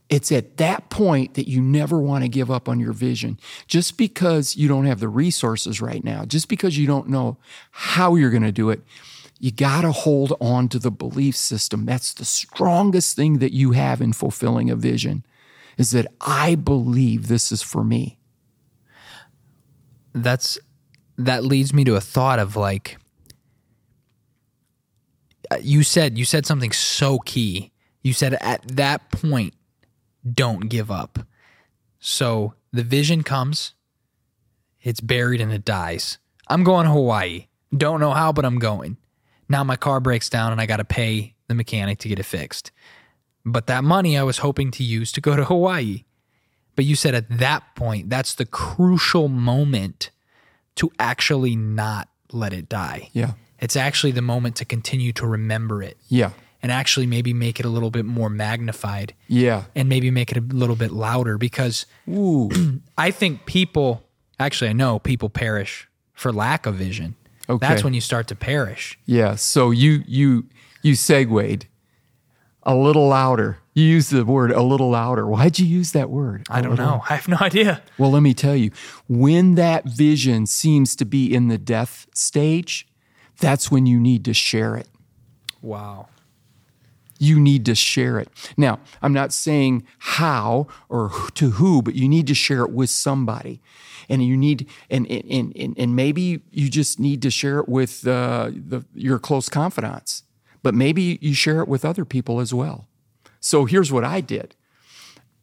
It's 0.07 0.31
at 0.31 0.57
that 0.57 0.89
point 0.89 1.35
that 1.35 1.47
you 1.47 1.61
never 1.61 1.99
want 1.99 2.23
to 2.23 2.29
give 2.29 2.49
up 2.49 2.67
on 2.67 2.79
your 2.79 2.93
vision. 2.93 3.39
Just 3.67 3.95
because 3.95 4.55
you 4.55 4.67
don't 4.67 4.85
have 4.85 4.99
the 4.99 5.07
resources 5.07 5.81
right 5.81 6.03
now, 6.03 6.25
just 6.25 6.49
because 6.49 6.79
you 6.79 6.87
don't 6.87 7.09
know 7.09 7.37
how 7.69 8.15
you're 8.15 8.31
going 8.31 8.41
to 8.41 8.51
do 8.51 8.71
it, 8.71 8.81
you 9.39 9.51
got 9.51 9.81
to 9.81 9.91
hold 9.91 10.35
on 10.41 10.67
to 10.69 10.79
the 10.79 10.89
belief 10.89 11.35
system. 11.35 11.85
That's 11.85 12.11
the 12.11 12.25
strongest 12.25 13.15
thing 13.15 13.37
that 13.37 13.53
you 13.53 13.73
have 13.73 14.01
in 14.01 14.13
fulfilling 14.13 14.71
a 14.71 14.75
vision 14.75 15.23
is 15.79 15.91
that 15.91 16.05
I 16.19 16.55
believe 16.55 17.27
this 17.27 17.51
is 17.53 17.63
for 17.63 17.83
me. 17.83 18.19
That's 20.13 20.59
that 21.17 21.43
leads 21.43 21.73
me 21.73 21.85
to 21.85 21.95
a 21.95 22.01
thought 22.01 22.37
of 22.37 22.55
like 22.55 22.97
uh, 25.49 25.57
you 25.61 25.83
said 25.83 26.17
you 26.17 26.25
said 26.25 26.45
something 26.45 26.73
so 26.73 27.17
key. 27.19 27.71
You 28.03 28.13
said 28.13 28.33
at 28.35 28.61
that 28.67 29.09
point 29.09 29.53
don't 30.29 30.67
give 30.69 30.91
up. 30.91 31.19
So 31.99 32.55
the 32.73 32.83
vision 32.83 33.23
comes, 33.23 33.73
it's 34.81 34.99
buried 34.99 35.39
and 35.39 35.51
it 35.51 35.63
dies. 35.63 36.17
I'm 36.47 36.63
going 36.63 36.85
to 36.85 36.91
Hawaii. 36.91 37.47
Don't 37.75 37.99
know 37.99 38.11
how, 38.11 38.33
but 38.33 38.45
I'm 38.45 38.59
going. 38.59 38.97
Now 39.47 39.63
my 39.63 39.75
car 39.77 39.99
breaks 39.99 40.29
down 40.29 40.51
and 40.51 40.59
I 40.59 40.65
got 40.65 40.77
to 40.77 40.85
pay 40.85 41.35
the 41.47 41.55
mechanic 41.55 41.99
to 41.99 42.09
get 42.09 42.19
it 42.19 42.23
fixed. 42.23 42.71
But 43.45 43.67
that 43.67 43.83
money 43.83 44.17
I 44.17 44.23
was 44.23 44.39
hoping 44.39 44.71
to 44.71 44.83
use 44.83 45.11
to 45.13 45.21
go 45.21 45.35
to 45.35 45.45
Hawaii. 45.45 46.03
But 46.75 46.85
you 46.85 46.95
said 46.95 47.13
at 47.15 47.29
that 47.39 47.75
point, 47.75 48.09
that's 48.09 48.35
the 48.35 48.45
crucial 48.45 49.27
moment 49.27 50.11
to 50.75 50.91
actually 50.99 51.55
not 51.55 52.09
let 52.31 52.53
it 52.53 52.69
die. 52.69 53.09
Yeah. 53.13 53.31
It's 53.59 53.75
actually 53.75 54.11
the 54.11 54.21
moment 54.21 54.55
to 54.57 54.65
continue 54.65 55.11
to 55.13 55.27
remember 55.27 55.83
it 55.83 55.97
Yeah. 56.07 56.31
and 56.63 56.71
actually 56.71 57.05
maybe 57.05 57.33
make 57.33 57.59
it 57.59 57.65
a 57.65 57.69
little 57.69 57.91
bit 57.91 58.05
more 58.05 58.29
magnified 58.29 59.13
Yeah. 59.27 59.65
and 59.75 59.89
maybe 59.89 60.09
make 60.11 60.31
it 60.31 60.37
a 60.37 60.41
little 60.41 60.77
bit 60.77 60.91
louder 60.91 61.37
because 61.37 61.85
Ooh. 62.07 62.49
I 62.97 63.11
think 63.11 63.45
people, 63.45 64.03
actually, 64.39 64.69
I 64.69 64.73
know 64.73 64.99
people 64.99 65.29
perish 65.29 65.89
for 66.13 66.31
lack 66.31 66.65
of 66.65 66.75
vision. 66.75 67.15
Okay. 67.49 67.67
That's 67.67 67.83
when 67.83 67.93
you 67.93 68.01
start 68.01 68.27
to 68.27 68.35
perish. 68.35 68.97
Yeah. 69.05 69.35
So 69.35 69.71
you 69.71 70.03
you 70.07 70.45
you 70.83 70.93
segued 70.95 71.65
a 72.69 72.75
little 72.75 73.07
louder. 73.07 73.57
You 73.73 73.83
used 73.83 74.11
the 74.11 74.23
word 74.23 74.51
a 74.51 74.61
little 74.61 74.91
louder. 74.91 75.25
Why'd 75.25 75.57
you 75.57 75.65
use 75.65 75.91
that 75.93 76.11
word? 76.11 76.45
I 76.51 76.61
don't 76.61 76.75
know. 76.75 77.01
I 77.09 77.15
have 77.15 77.27
no 77.27 77.37
idea. 77.41 77.81
Well, 77.97 78.11
let 78.11 78.21
me 78.21 78.35
tell 78.35 78.55
you, 78.55 78.69
when 79.07 79.55
that 79.55 79.85
vision 79.85 80.45
seems 80.45 80.95
to 80.97 81.05
be 81.05 81.33
in 81.33 81.47
the 81.47 81.57
death 81.57 82.05
stage, 82.13 82.87
that's 83.39 83.71
when 83.71 83.87
you 83.87 83.99
need 83.99 84.23
to 84.25 84.35
share 84.35 84.75
it. 84.75 84.87
Wow. 85.63 86.09
You 87.17 87.39
need 87.39 87.65
to 87.65 87.73
share 87.73 88.19
it. 88.19 88.29
Now, 88.55 88.79
I'm 89.01 89.13
not 89.13 89.33
saying 89.33 89.83
how 89.97 90.67
or 90.87 91.11
to 91.33 91.51
who, 91.51 91.81
but 91.81 91.95
you 91.95 92.07
need 92.07 92.27
to 92.27 92.35
share 92.35 92.61
it 92.61 92.71
with 92.71 92.91
somebody. 92.91 93.61
And 94.07 94.23
you 94.23 94.37
need, 94.37 94.69
and, 94.91 95.09
and, 95.09 95.55
and, 95.55 95.73
and 95.75 95.95
maybe 95.95 96.41
you 96.51 96.69
just 96.69 96.99
need 96.99 97.23
to 97.23 97.31
share 97.31 97.59
it 97.59 97.67
with 97.67 98.05
uh, 98.05 98.51
the, 98.53 98.85
your 98.93 99.17
close 99.17 99.49
confidants, 99.49 100.23
but 100.63 100.73
maybe 100.73 101.17
you 101.21 101.33
share 101.33 101.61
it 101.61 101.67
with 101.67 101.85
other 101.85 102.05
people 102.05 102.39
as 102.39 102.53
well. 102.53 102.87
So 103.39 103.65
here's 103.65 103.91
what 103.91 104.03
I 104.03 104.21
did 104.21 104.55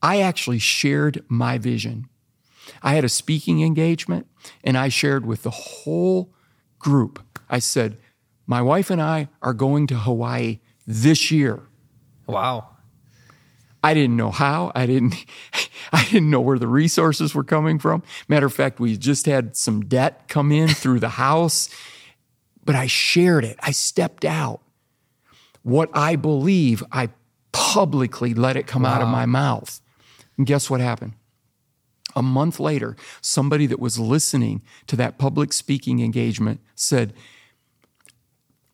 I 0.03 0.21
actually 0.21 0.59
shared 0.59 1.25
my 1.29 1.59
vision. 1.59 2.09
I 2.83 2.95
had 2.95 3.05
a 3.05 3.09
speaking 3.09 3.63
engagement 3.63 4.27
and 4.63 4.77
I 4.77 4.89
shared 4.89 5.25
with 5.25 5.43
the 5.43 5.51
whole 5.51 6.33
group. 6.79 7.25
I 7.49 7.59
said, 7.59 7.97
My 8.47 8.61
wife 8.61 8.91
and 8.91 9.01
I 9.01 9.29
are 9.43 9.55
going 9.55 9.87
to 9.89 9.97
Hawaii 9.97 10.61
this 10.87 11.31
year. 11.31 11.63
Wow. 12.27 12.71
I 13.83 13.95
didn't 13.95 14.17
know 14.17 14.33
how. 14.33 14.73
I 14.75 14.87
didn't 14.87 15.15
I 15.93 16.05
didn't 16.07 16.31
know 16.31 16.41
where 16.41 16.59
the 16.59 16.67
resources 16.67 17.35
were 17.35 17.45
coming 17.45 17.79
from. 17.79 18.03
Matter 18.29 18.47
of 18.47 18.53
fact, 18.53 18.81
we 18.81 18.97
just 18.97 19.27
had 19.27 19.57
some 19.57 19.83
debt 19.83 20.29
come 20.29 20.51
in 20.51 20.69
through 20.69 21.01
the 21.01 21.11
house, 21.11 21.71
but 22.65 22.75
I 22.75 22.87
shared 22.87 23.45
it. 23.45 23.57
I 23.63 23.71
stepped 23.71 24.25
out. 24.25 24.61
What 25.67 25.91
I 25.95 26.15
believe, 26.15 26.85
I 26.93 27.09
publicly 27.51 28.35
let 28.35 28.57
it 28.57 28.69
come 28.69 28.85
wow. 28.85 28.91
out 28.91 29.03
of 29.03 29.09
my 29.09 29.27
mouth. 29.27 29.81
And 30.39 30.47
guess 30.47 30.71
what 30.71 30.81
happened? 30.81 31.15
A 32.15 32.23
month 32.23 32.61
later, 32.61 32.95
somebody 33.21 33.67
that 33.67 33.81
was 33.81 33.99
listening 33.99 34.63
to 34.87 34.95
that 34.95 35.19
public 35.19 35.53
speaking 35.53 35.99
engagement 35.99 36.61
said, 36.77 37.15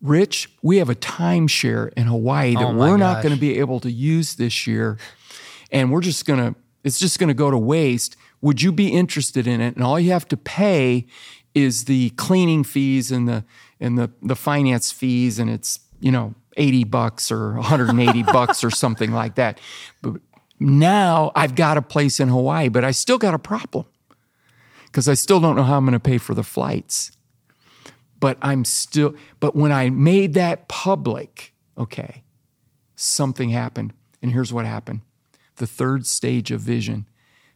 Rich, 0.02 0.52
we 0.60 0.76
have 0.76 0.90
a 0.90 0.94
timeshare 0.94 1.90
in 1.94 2.08
Hawaii 2.08 2.52
that 2.56 2.62
oh 2.62 2.74
we're 2.74 2.98
gosh. 2.98 3.00
not 3.00 3.22
going 3.22 3.34
to 3.34 3.40
be 3.40 3.58
able 3.58 3.80
to 3.80 3.90
use 3.90 4.34
this 4.34 4.66
year. 4.66 4.98
And 5.70 5.90
we're 5.90 6.02
just 6.02 6.26
going 6.26 6.40
to, 6.40 6.60
it's 6.84 6.98
just 6.98 7.18
going 7.18 7.28
to 7.28 7.34
go 7.34 7.50
to 7.50 7.56
waste. 7.56 8.18
Would 8.42 8.60
you 8.60 8.70
be 8.70 8.88
interested 8.88 9.46
in 9.46 9.62
it? 9.62 9.76
And 9.76 9.82
all 9.82 9.98
you 9.98 10.12
have 10.12 10.28
to 10.28 10.36
pay 10.36 11.06
is 11.54 11.86
the 11.86 12.10
cleaning 12.10 12.64
fees 12.64 13.10
and 13.10 13.26
the, 13.26 13.46
and 13.80 13.96
the, 13.96 14.10
the 14.20 14.36
finance 14.36 14.92
fees. 14.92 15.38
And 15.38 15.48
it's, 15.48 15.80
you 15.98 16.12
know, 16.12 16.34
80 16.56 16.84
bucks 16.84 17.30
or 17.30 17.54
180 17.54 18.22
bucks 18.24 18.62
or 18.64 18.70
something 18.70 19.12
like 19.12 19.36
that. 19.36 19.60
But 20.00 20.20
now 20.60 21.32
I've 21.34 21.54
got 21.54 21.76
a 21.76 21.82
place 21.82 22.20
in 22.20 22.28
Hawaii, 22.28 22.68
but 22.68 22.84
I 22.84 22.90
still 22.90 23.18
got 23.18 23.34
a 23.34 23.38
problem 23.38 23.86
because 24.86 25.08
I 25.08 25.14
still 25.14 25.40
don't 25.40 25.56
know 25.56 25.62
how 25.62 25.76
I'm 25.76 25.84
going 25.84 25.92
to 25.92 26.00
pay 26.00 26.18
for 26.18 26.34
the 26.34 26.44
flights 26.44 27.12
but 28.22 28.38
I'm 28.40 28.64
still, 28.64 29.16
but 29.40 29.56
when 29.56 29.72
I 29.72 29.90
made 29.90 30.34
that 30.34 30.68
public, 30.68 31.52
okay, 31.76 32.22
something 32.94 33.50
happened. 33.50 33.94
And 34.22 34.30
here's 34.30 34.52
what 34.52 34.64
happened 34.64 35.00
the 35.56 35.66
third 35.66 36.06
stage 36.06 36.52
of 36.52 36.60
vision, 36.60 37.08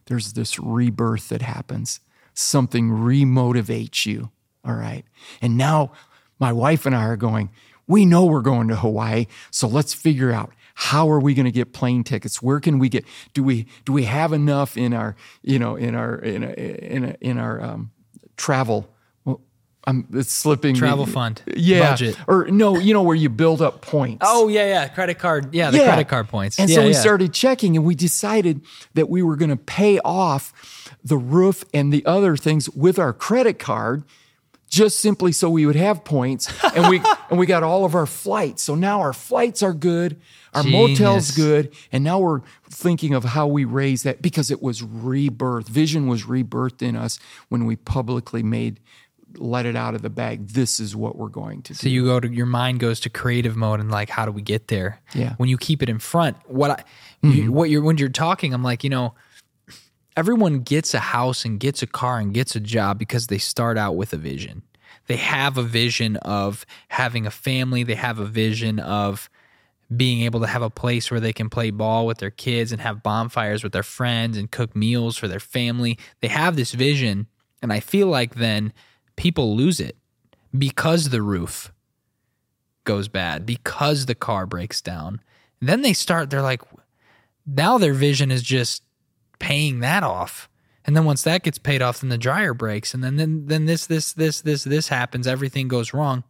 there's 0.07 0.33
this 0.33 0.59
rebirth 0.59 1.29
that 1.29 1.41
happens. 1.41 2.01
Something 2.33 2.89
remotivates 2.89 4.05
you. 4.05 4.29
All 4.65 4.73
right. 4.73 5.05
And 5.41 5.55
now 5.55 5.93
my 6.37 6.51
wife 6.51 6.85
and 6.85 6.93
I 6.93 7.05
are 7.05 7.15
going, 7.15 7.49
we 7.87 8.05
know 8.05 8.25
we're 8.25 8.41
going 8.41 8.67
to 8.67 8.75
Hawaii. 8.75 9.25
So 9.51 9.67
let's 9.67 9.93
figure 9.93 10.31
out 10.31 10.51
how 10.75 11.09
are 11.09 11.19
we 11.19 11.33
going 11.33 11.45
to 11.45 11.51
get 11.51 11.73
plane 11.73 12.03
tickets? 12.03 12.41
Where 12.41 12.59
can 12.59 12.79
we 12.79 12.89
get? 12.89 13.05
Do 13.33 13.43
we 13.43 13.67
do 13.85 13.93
we 13.93 14.03
have 14.03 14.33
enough 14.33 14.77
in 14.77 14.93
our 14.93 15.15
you 15.41 15.59
know 15.59 15.75
in 15.75 15.95
our 15.95 16.15
in 16.15 16.43
a, 16.43 16.51
in 16.51 17.03
a, 17.05 17.15
in 17.21 17.37
our 17.37 17.61
um, 17.61 17.91
travel 18.35 18.89
I'm 19.87 20.05
it's 20.13 20.33
slipping. 20.33 20.75
Travel 20.75 21.05
fund. 21.05 21.41
Yeah. 21.55 21.91
Budget. 21.91 22.17
Or 22.27 22.45
no, 22.47 22.77
you 22.77 22.93
know 22.93 23.03
where 23.03 23.15
you 23.15 23.29
build 23.29 23.61
up 23.61 23.81
points. 23.81 24.25
Oh 24.27 24.49
yeah, 24.49 24.67
yeah. 24.67 24.87
Credit 24.89 25.17
card. 25.17 25.55
Yeah, 25.55 25.71
the 25.71 25.77
yeah. 25.77 25.85
credit 25.85 26.09
card 26.09 26.27
points. 26.27 26.59
And 26.59 26.69
yeah, 26.69 26.75
so 26.75 26.81
we 26.83 26.91
yeah. 26.91 26.99
started 26.99 27.33
checking 27.33 27.77
and 27.77 27.85
we 27.85 27.95
decided 27.95 28.61
that 28.95 29.09
we 29.09 29.23
were 29.23 29.37
going 29.37 29.49
to 29.49 29.55
pay 29.55 29.99
off 29.99 30.93
the 31.03 31.17
roof 31.17 31.63
and 31.73 31.93
the 31.93 32.05
other 32.05 32.35
things 32.35 32.69
with 32.71 32.99
our 32.99 33.13
credit 33.13 33.59
card 33.59 34.03
just 34.69 34.99
simply 34.99 35.31
so 35.31 35.49
we 35.49 35.65
would 35.65 35.75
have 35.75 36.03
points 36.03 36.51
and 36.75 36.87
we 36.89 37.01
and 37.29 37.39
we 37.39 37.45
got 37.45 37.63
all 37.63 37.85
of 37.85 37.95
our 37.95 38.05
flights. 38.05 38.63
So 38.63 38.75
now 38.75 39.01
our 39.01 39.13
flights 39.13 39.63
are 39.63 39.73
good, 39.73 40.19
our 40.53 40.63
Genius. 40.63 40.99
motel's 40.99 41.31
good, 41.31 41.73
and 41.91 42.03
now 42.03 42.19
we're 42.19 42.41
thinking 42.69 43.13
of 43.13 43.23
how 43.23 43.47
we 43.47 43.65
raise 43.65 44.03
that 44.03 44.21
because 44.21 44.51
it 44.51 44.61
was 44.61 44.83
rebirth. 44.83 45.67
Vision 45.67 46.07
was 46.07 46.23
rebirthed 46.23 46.81
in 46.81 46.95
us 46.95 47.19
when 47.49 47.65
we 47.65 47.75
publicly 47.75 48.43
made 48.43 48.79
let 49.35 49.65
it 49.65 49.75
out 49.75 49.93
of 49.93 50.01
the 50.01 50.09
bag. 50.09 50.47
This 50.47 50.79
is 50.79 50.95
what 50.95 51.15
we're 51.15 51.27
going 51.27 51.61
to 51.63 51.73
do. 51.73 51.77
So 51.77 51.89
you 51.89 52.05
go 52.05 52.19
to 52.19 52.27
your 52.27 52.45
mind 52.45 52.79
goes 52.79 52.99
to 53.01 53.09
creative 53.09 53.55
mode 53.55 53.79
and 53.79 53.91
like, 53.91 54.09
how 54.09 54.25
do 54.25 54.31
we 54.31 54.41
get 54.41 54.67
there? 54.67 55.01
Yeah. 55.13 55.35
When 55.35 55.49
you 55.49 55.57
keep 55.57 55.83
it 55.83 55.89
in 55.89 55.99
front, 55.99 56.37
what 56.47 56.71
I, 56.71 56.83
mm-hmm. 57.23 57.51
what 57.51 57.69
you're 57.69 57.81
when 57.81 57.97
you're 57.97 58.09
talking, 58.09 58.53
I'm 58.53 58.63
like, 58.63 58.83
you 58.83 58.89
know, 58.89 59.13
everyone 60.17 60.61
gets 60.61 60.95
a 60.95 60.99
house 60.99 61.45
and 61.45 61.59
gets 61.59 61.83
a 61.83 61.87
car 61.87 62.17
and 62.17 62.33
gets 62.33 62.55
a 62.55 62.59
job 62.59 62.97
because 62.97 63.27
they 63.27 63.37
start 63.37 63.77
out 63.77 63.95
with 63.95 64.11
a 64.13 64.17
vision. 64.17 64.63
They 65.05 65.15
have 65.17 65.57
a 65.57 65.63
vision 65.63 66.17
of 66.17 66.65
having 66.89 67.27
a 67.27 67.31
family. 67.31 67.83
They 67.83 67.95
have 67.95 68.17
a 68.17 68.25
vision 68.25 68.79
of 68.79 69.29
being 69.95 70.23
able 70.23 70.41
to 70.41 70.47
have 70.47 70.63
a 70.63 70.71
place 70.71 71.09
where 71.11 71.19
they 71.19 71.31
can 71.31 71.49
play 71.49 71.69
ball 71.69 72.07
with 72.07 72.17
their 72.17 72.31
kids 72.31 72.71
and 72.71 72.81
have 72.81 73.03
bonfires 73.03 73.63
with 73.63 73.71
their 73.71 73.83
friends 73.83 74.37
and 74.37 74.51
cook 74.51 74.75
meals 74.75 75.15
for 75.15 75.27
their 75.27 75.39
family. 75.39 75.97
They 76.19 76.27
have 76.27 76.55
this 76.55 76.73
vision. 76.73 77.27
And 77.61 77.71
I 77.71 77.79
feel 77.79 78.07
like 78.07 78.35
then 78.35 78.73
people 79.15 79.55
lose 79.55 79.79
it 79.79 79.95
because 80.57 81.09
the 81.09 81.21
roof 81.21 81.71
goes 82.85 83.07
bad, 83.07 83.45
because 83.45 84.07
the 84.07 84.15
car 84.15 84.47
breaks 84.47 84.81
down. 84.81 85.21
And 85.61 85.69
then 85.69 85.83
they 85.83 85.93
start, 85.93 86.31
they're 86.31 86.41
like, 86.41 86.63
now 87.45 87.77
their 87.77 87.93
vision 87.93 88.31
is 88.31 88.41
just 88.41 88.83
paying 89.39 89.79
that 89.79 90.03
off. 90.03 90.49
And 90.85 90.95
then 90.95 91.05
once 91.05 91.23
that 91.23 91.43
gets 91.43 91.57
paid 91.57 91.81
off, 91.81 92.01
then 92.01 92.09
the 92.09 92.17
dryer 92.17 92.53
breaks. 92.53 92.93
And 92.93 93.03
then, 93.03 93.17
then, 93.17 93.47
then 93.47 93.65
this, 93.65 93.85
this, 93.85 94.13
this, 94.13 94.41
this, 94.41 94.63
this 94.63 94.87
happens. 94.87 95.27
Everything 95.27 95.67
goes 95.67 95.93
wrong. 95.93 96.23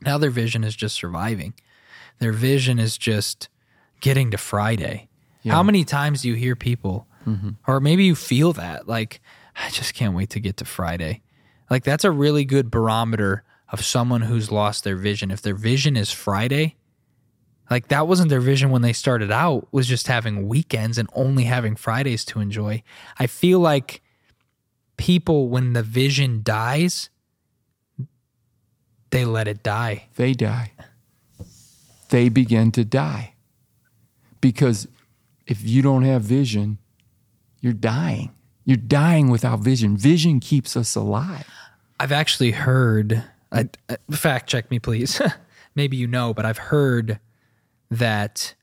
Now 0.00 0.18
their 0.18 0.30
vision 0.30 0.64
is 0.64 0.74
just 0.74 0.94
surviving. 0.94 1.54
Their 2.18 2.32
vision 2.32 2.78
is 2.78 2.96
just 2.96 3.48
getting 4.00 4.30
to 4.30 4.38
Friday. 4.38 5.08
Yeah. 5.42 5.52
How 5.52 5.62
many 5.62 5.84
times 5.84 6.22
do 6.22 6.28
you 6.28 6.34
hear 6.34 6.56
people, 6.56 7.06
mm-hmm. 7.26 7.50
or 7.66 7.80
maybe 7.80 8.04
you 8.04 8.14
feel 8.14 8.52
that, 8.54 8.88
like, 8.88 9.20
I 9.54 9.70
just 9.70 9.94
can't 9.94 10.14
wait 10.14 10.30
to 10.30 10.40
get 10.40 10.58
to 10.58 10.64
Friday. 10.64 11.22
Like 11.70 11.82
that's 11.82 12.04
a 12.04 12.10
really 12.10 12.44
good 12.44 12.70
barometer 12.70 13.42
of 13.70 13.84
someone 13.84 14.22
who's 14.22 14.52
lost 14.52 14.84
their 14.84 14.96
vision. 14.96 15.30
If 15.30 15.42
their 15.42 15.54
vision 15.54 15.96
is 15.96 16.12
Friday, 16.12 16.76
like 17.70 17.88
that 17.88 18.06
wasn't 18.06 18.30
their 18.30 18.40
vision 18.40 18.70
when 18.70 18.82
they 18.82 18.92
started 18.92 19.30
out, 19.30 19.68
was 19.72 19.86
just 19.86 20.06
having 20.06 20.46
weekends 20.48 20.98
and 20.98 21.08
only 21.14 21.44
having 21.44 21.76
Fridays 21.76 22.24
to 22.26 22.40
enjoy. 22.40 22.82
I 23.18 23.26
feel 23.26 23.60
like 23.60 24.02
people 24.96 25.48
when 25.48 25.72
the 25.72 25.82
vision 25.82 26.40
dies, 26.42 27.10
they 29.10 29.24
let 29.24 29.48
it 29.48 29.62
die. 29.62 30.06
They 30.16 30.32
die. 30.32 30.72
They 32.10 32.28
begin 32.28 32.70
to 32.72 32.84
die. 32.84 33.34
Because 34.40 34.86
if 35.46 35.62
you 35.64 35.82
don't 35.82 36.02
have 36.02 36.22
vision, 36.22 36.78
you're 37.60 37.72
dying. 37.72 38.32
You're 38.64 38.76
dying 38.76 39.28
without 39.28 39.60
vision. 39.60 39.96
Vision 39.96 40.40
keeps 40.40 40.76
us 40.76 40.94
alive. 40.94 41.48
I've 41.98 42.12
actually 42.12 42.50
heard, 42.50 43.24
I, 43.50 43.68
fact 44.10 44.48
check 44.48 44.70
me, 44.70 44.78
please. 44.78 45.20
Maybe 45.74 45.96
you 45.96 46.06
know, 46.06 46.32
but 46.34 46.44
I've 46.44 46.58
heard 46.58 47.20
that 47.90 48.54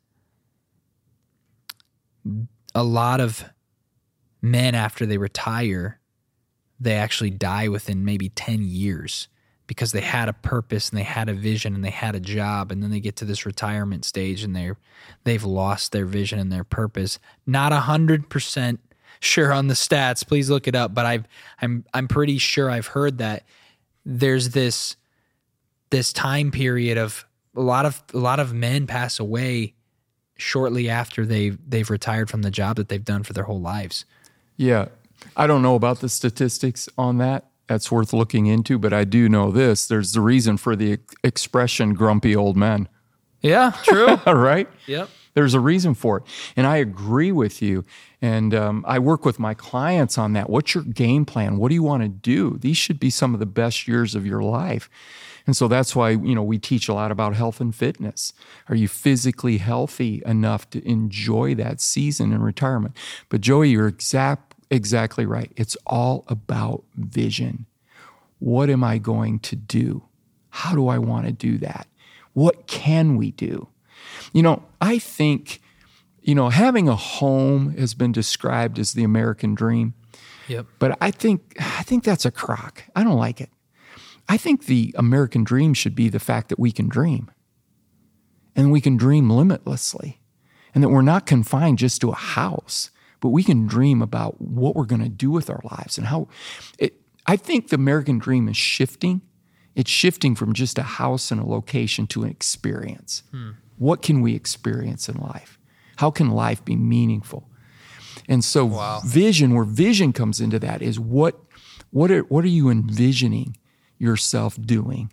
a 2.75 2.84
lot 2.84 3.20
of 3.20 3.46
men, 4.42 4.75
after 4.75 5.06
they 5.06 5.18
retire, 5.18 6.00
they 6.80 6.94
actually 6.94 7.30
die 7.30 7.68
within 7.68 8.03
maybe 8.03 8.30
10 8.30 8.63
years 8.63 9.27
because 9.68 9.94
they 9.94 10.01
had 10.01 10.27
a 10.27 10.34
purpose 10.34 10.89
and 10.89 11.00
they 11.00 11.03
had 11.03 11.30
a 11.30 11.34
vision 11.34 11.74
and 11.74 11.84
they 11.84 11.89
had 11.89 12.15
a 12.15 12.20
job 12.20 12.72
and 12.72 12.84
then 12.84 12.92
they 12.92 13.00
get 13.00 13.15
to 13.15 13.25
this 13.25 13.46
retirement 13.46 14.03
stage 14.03 14.44
and 14.44 14.53
they're 14.53 14.75
they've 15.24 15.46
lost 15.46 15.94
their 15.94 16.06
vision 16.06 16.38
and 16.38 16.51
their 16.51 16.65
purpose 16.65 17.18
not 17.48 17.72
a 17.72 17.80
hundred 17.80 18.30
percent 18.30 18.82
sure 19.24 19.53
on 19.53 19.68
the 19.68 19.74
stats. 19.74 20.27
Please 20.27 20.50
look 20.50 20.68
it 20.68 20.75
up. 20.75 20.94
But 20.94 21.06
I've 21.06 21.27
I'm 21.62 21.86
I'm 21.94 22.08
pretty 22.08 22.38
sure 22.38 22.70
I've 22.70 22.88
heard 22.88 23.18
that 23.20 23.46
there's 24.06 24.50
this 24.50 24.96
this 25.89 26.13
time 26.13 26.51
period 26.51 26.98
of 26.98 27.25
a 27.55 27.62
lot 27.62 27.86
of 27.86 28.03
a 28.13 28.17
lot 28.17 28.39
of 28.39 28.53
men 28.53 28.88
pass 28.88 29.19
away 29.19 29.74
shortly 30.38 30.89
after 30.89 31.25
they 31.25 31.50
they've 31.50 31.89
retired 31.89 32.29
from 32.29 32.41
the 32.41 32.51
job 32.51 32.75
that 32.77 32.89
they've 32.89 33.05
done 33.05 33.24
for 33.24 33.33
their 33.33 33.43
whole 33.43 33.62
lives. 33.62 34.05
Yeah. 34.57 34.88
I 35.38 35.48
don't 35.48 35.62
know 35.62 35.75
about 35.75 36.00
the 36.00 36.10
statistics 36.10 36.89
on 36.98 37.17
that. 37.19 37.50
That's 37.67 37.91
worth 37.91 38.12
looking 38.12 38.45
into, 38.48 38.77
but 38.77 38.91
I 38.91 39.05
do 39.05 39.29
know 39.29 39.51
this. 39.51 39.88
There's 39.88 40.12
the 40.12 40.22
reason 40.22 40.57
for 40.57 40.75
the 40.75 41.00
expression 41.24 41.93
grumpy 41.93 42.36
old 42.36 42.57
men. 42.57 42.89
Yeah, 43.41 43.72
true. 43.83 44.15
right? 44.27 44.67
Yep. 44.86 45.10
There's 45.33 45.53
a 45.53 45.60
reason 45.60 45.93
for 45.93 46.17
it. 46.17 46.24
And 46.55 46.67
I 46.67 46.77
agree 46.77 47.31
with 47.31 47.62
you. 47.62 47.86
And 48.22 48.53
um, 48.53 48.86
I 48.88 49.00
work 49.00 49.25
with 49.25 49.39
my 49.39 49.53
clients 49.53 50.17
on 50.17 50.33
that. 50.33 50.50
What's 50.50 50.75
your 50.75 50.83
game 50.83 51.25
plan? 51.25 51.57
What 51.57 51.69
do 51.69 51.75
you 51.75 51.83
want 51.83 52.03
to 52.03 52.10
do? 52.10 52.57
These 52.60 52.77
should 52.77 53.00
be 53.00 53.10
some 53.10 53.33
of 53.33 53.39
the 53.39 53.45
best 53.45 53.88
years 53.88 54.13
of 54.13 54.25
your 54.25 54.43
life 54.43 54.89
And 55.45 55.57
so 55.57 55.67
that's 55.67 55.95
why, 55.95 56.12
you 56.12 56.35
know, 56.35 56.43
we 56.43 56.57
teach 56.57 56.88
a 56.88 56.93
lot 56.93 57.12
about 57.12 57.35
health 57.35 57.59
and 57.59 57.75
fitness. 57.75 58.33
Are 58.69 58.75
you 58.75 58.88
physically 58.88 59.57
healthy 59.57 60.21
enough 60.25 60.69
to 60.71 60.88
enjoy 60.88 61.53
that 61.55 61.81
season 61.81 62.31
in 62.31 62.41
retirement? 62.41 62.95
But 63.29 63.41
Joey, 63.41 63.71
you're 63.71 63.88
exact, 63.88 64.55
exactly 64.69 65.25
right. 65.25 65.51
It's 65.57 65.75
all 65.85 66.23
about 66.27 66.83
vision. 66.95 67.65
What 68.39 68.69
am 68.69 68.83
I 68.83 68.97
going 68.97 69.39
to 69.39 69.55
do? 69.55 70.03
How 70.50 70.75
do 70.75 70.88
I 70.88 70.97
want 70.97 71.25
to 71.25 71.31
do 71.31 71.57
that? 71.59 71.88
What 72.33 72.67
can 72.67 73.17
we 73.17 73.31
do? 73.31 73.67
You 74.33 74.43
know, 74.43 74.63
I 74.81 75.00
think, 75.00 75.62
you 76.21 76.35
know, 76.35 76.50
having 76.50 76.88
a 76.88 76.95
home 76.95 77.75
has 77.77 77.93
been 77.93 78.12
described 78.12 78.79
as 78.79 78.93
the 78.93 79.03
American 79.03 79.55
dream. 79.55 79.93
Yep. 80.47 80.65
But 80.79 80.97
I 81.00 81.12
think 81.12 81.55
I 81.59 81.83
think 81.83 82.03
that's 82.03 82.25
a 82.25 82.31
crock. 82.31 82.83
I 82.95 83.03
don't 83.03 83.17
like 83.17 83.39
it. 83.39 83.50
I 84.27 84.38
think 84.38 84.65
the 84.65 84.94
American 84.98 85.44
dream 85.44 85.74
should 85.74 85.96
be 85.96 86.10
the 86.10 86.20
fact 86.20 86.50
that 86.50 86.60
we 86.60 86.72
can 86.72 86.88
dream. 86.88 87.30
And 88.56 88.72
we 88.72 88.82
can 88.82 88.98
dream 88.98 89.30
limitlessly. 89.30 90.22
And 90.74 90.84
that 90.84 90.89
we're 90.89 91.01
not 91.01 91.25
confined 91.25 91.77
just 91.77 92.01
to 92.01 92.10
a 92.10 92.15
house, 92.15 92.89
but 93.20 93.30
we 93.30 93.44
can 93.44 93.68
dream 93.68 94.01
about 94.01 94.42
what 94.42 94.75
we're 94.75 94.86
going 94.86 95.03
to 95.03 95.10
do 95.10 95.30
with 95.30 95.50
our 95.50 95.62
lives 95.63 95.98
and 95.98 96.08
how 96.08 96.27
it 96.80 97.00
I 97.25 97.38
think 97.38 97.70
the 97.70 97.75
American 97.75 98.18
dream 98.18 98.50
is 98.50 98.58
shifting. 98.58 99.22
It's 99.75 99.89
shifting 99.89 100.36
from 100.36 100.53
just 100.53 100.77
a 100.77 100.84
house 100.84 101.32
and 101.32 101.39
a 101.39 101.46
location 101.46 102.06
to 102.08 102.24
an 102.24 102.30
experience. 102.30 103.24
Hmm. 103.32 103.51
What 103.77 104.01
can 104.01 104.22
we 104.22 104.36
experience 104.36 105.08
in 105.08 105.15
life? 105.18 105.58
How 105.98 106.12
can 106.12 106.30
life 106.30 106.63
be 106.65 106.75
meaningful? 106.75 107.50
And 108.27 108.44
so 108.44 108.65
wow. 108.65 109.01
vision, 109.06 109.53
where 109.53 109.63
vision 109.63 110.13
comes 110.13 110.39
into 110.39 110.60
that, 110.60 110.82
is 110.82 111.00
what 111.00 111.39
what 111.92 112.12
are 112.12 112.22
what 112.24 112.44
are 112.44 112.50
you 112.50 112.70
envisioning 112.70 113.58
yourself 114.03 114.60
doing? 114.62 115.12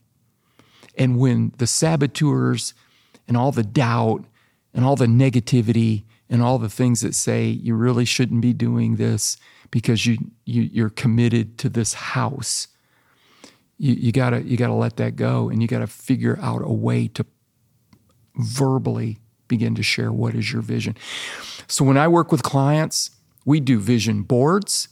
And 0.96 1.18
when 1.18 1.52
the 1.56 1.66
saboteurs 1.66 2.74
and 3.26 3.36
all 3.36 3.52
the 3.52 3.62
doubt 3.62 4.24
and 4.74 4.84
all 4.84 4.96
the 4.96 5.06
negativity 5.06 6.04
and 6.28 6.42
all 6.42 6.58
the 6.58 6.68
things 6.68 7.00
that 7.00 7.14
say 7.14 7.46
you 7.46 7.74
really 7.74 8.04
shouldn't 8.04 8.42
be 8.42 8.52
doing 8.52 8.96
this 8.96 9.36
because 9.70 10.04
you, 10.04 10.18
you 10.44 10.62
you're 10.62 10.90
committed 10.90 11.56
to 11.58 11.68
this 11.68 11.94
house, 11.94 12.68
you, 13.78 13.94
you 13.94 14.12
gotta 14.12 14.42
you 14.42 14.56
gotta 14.56 14.74
let 14.74 14.96
that 14.96 15.16
go 15.16 15.48
and 15.48 15.62
you 15.62 15.68
gotta 15.68 15.86
figure 15.86 16.38
out 16.42 16.62
a 16.62 16.72
way 16.72 17.08
to 17.08 17.24
verbally 18.36 19.18
begin 19.48 19.74
to 19.74 19.82
share 19.82 20.12
what 20.12 20.34
is 20.34 20.52
your 20.52 20.62
vision. 20.62 20.96
So 21.66 21.84
when 21.84 21.96
I 21.96 22.08
work 22.08 22.30
with 22.30 22.42
clients, 22.42 23.10
we 23.44 23.60
do 23.60 23.78
vision 23.78 24.22
boards 24.22 24.88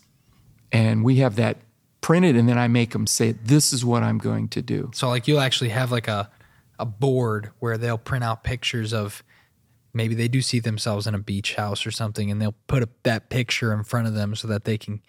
and 0.73 1.05
we 1.05 1.17
have 1.17 1.37
that 1.37 1.59
printed 2.01 2.37
and 2.37 2.49
then 2.49 2.59
I 2.59 2.69
make 2.69 2.93
them 2.93 3.07
say 3.07 3.33
this 3.33 3.73
is 3.73 3.85
what 3.85 4.03
I'm 4.03 4.19
going 4.19 4.49
to 4.49 4.63
do. 4.63 4.91
So 4.95 5.09
like 5.09 5.29
you'll 5.29 5.41
actually 5.41 5.71
have 5.71 5.91
like 5.91 6.09
a 6.09 6.31
a 6.79 6.87
board 6.87 7.51
where 7.59 7.77
they'll 7.77 7.99
print 7.99 8.25
out 8.25 8.45
pictures 8.45 8.93
of 8.93 9.25
maybe 9.93 10.15
they 10.15 10.29
do 10.29 10.41
see 10.41 10.61
themselves 10.61 11.07
in 11.07 11.15
a 11.15 11.19
beach 11.19 11.55
house 11.55 11.85
or 11.85 11.91
something 11.91 12.31
and 12.31 12.41
they'll 12.41 12.55
put 12.69 12.83
a, 12.83 12.89
that 13.03 13.31
picture 13.31 13.73
in 13.73 13.83
front 13.83 14.07
of 14.07 14.15
them 14.15 14.37
so 14.37 14.47
that 14.47 14.65
they 14.65 14.79
can 14.79 15.03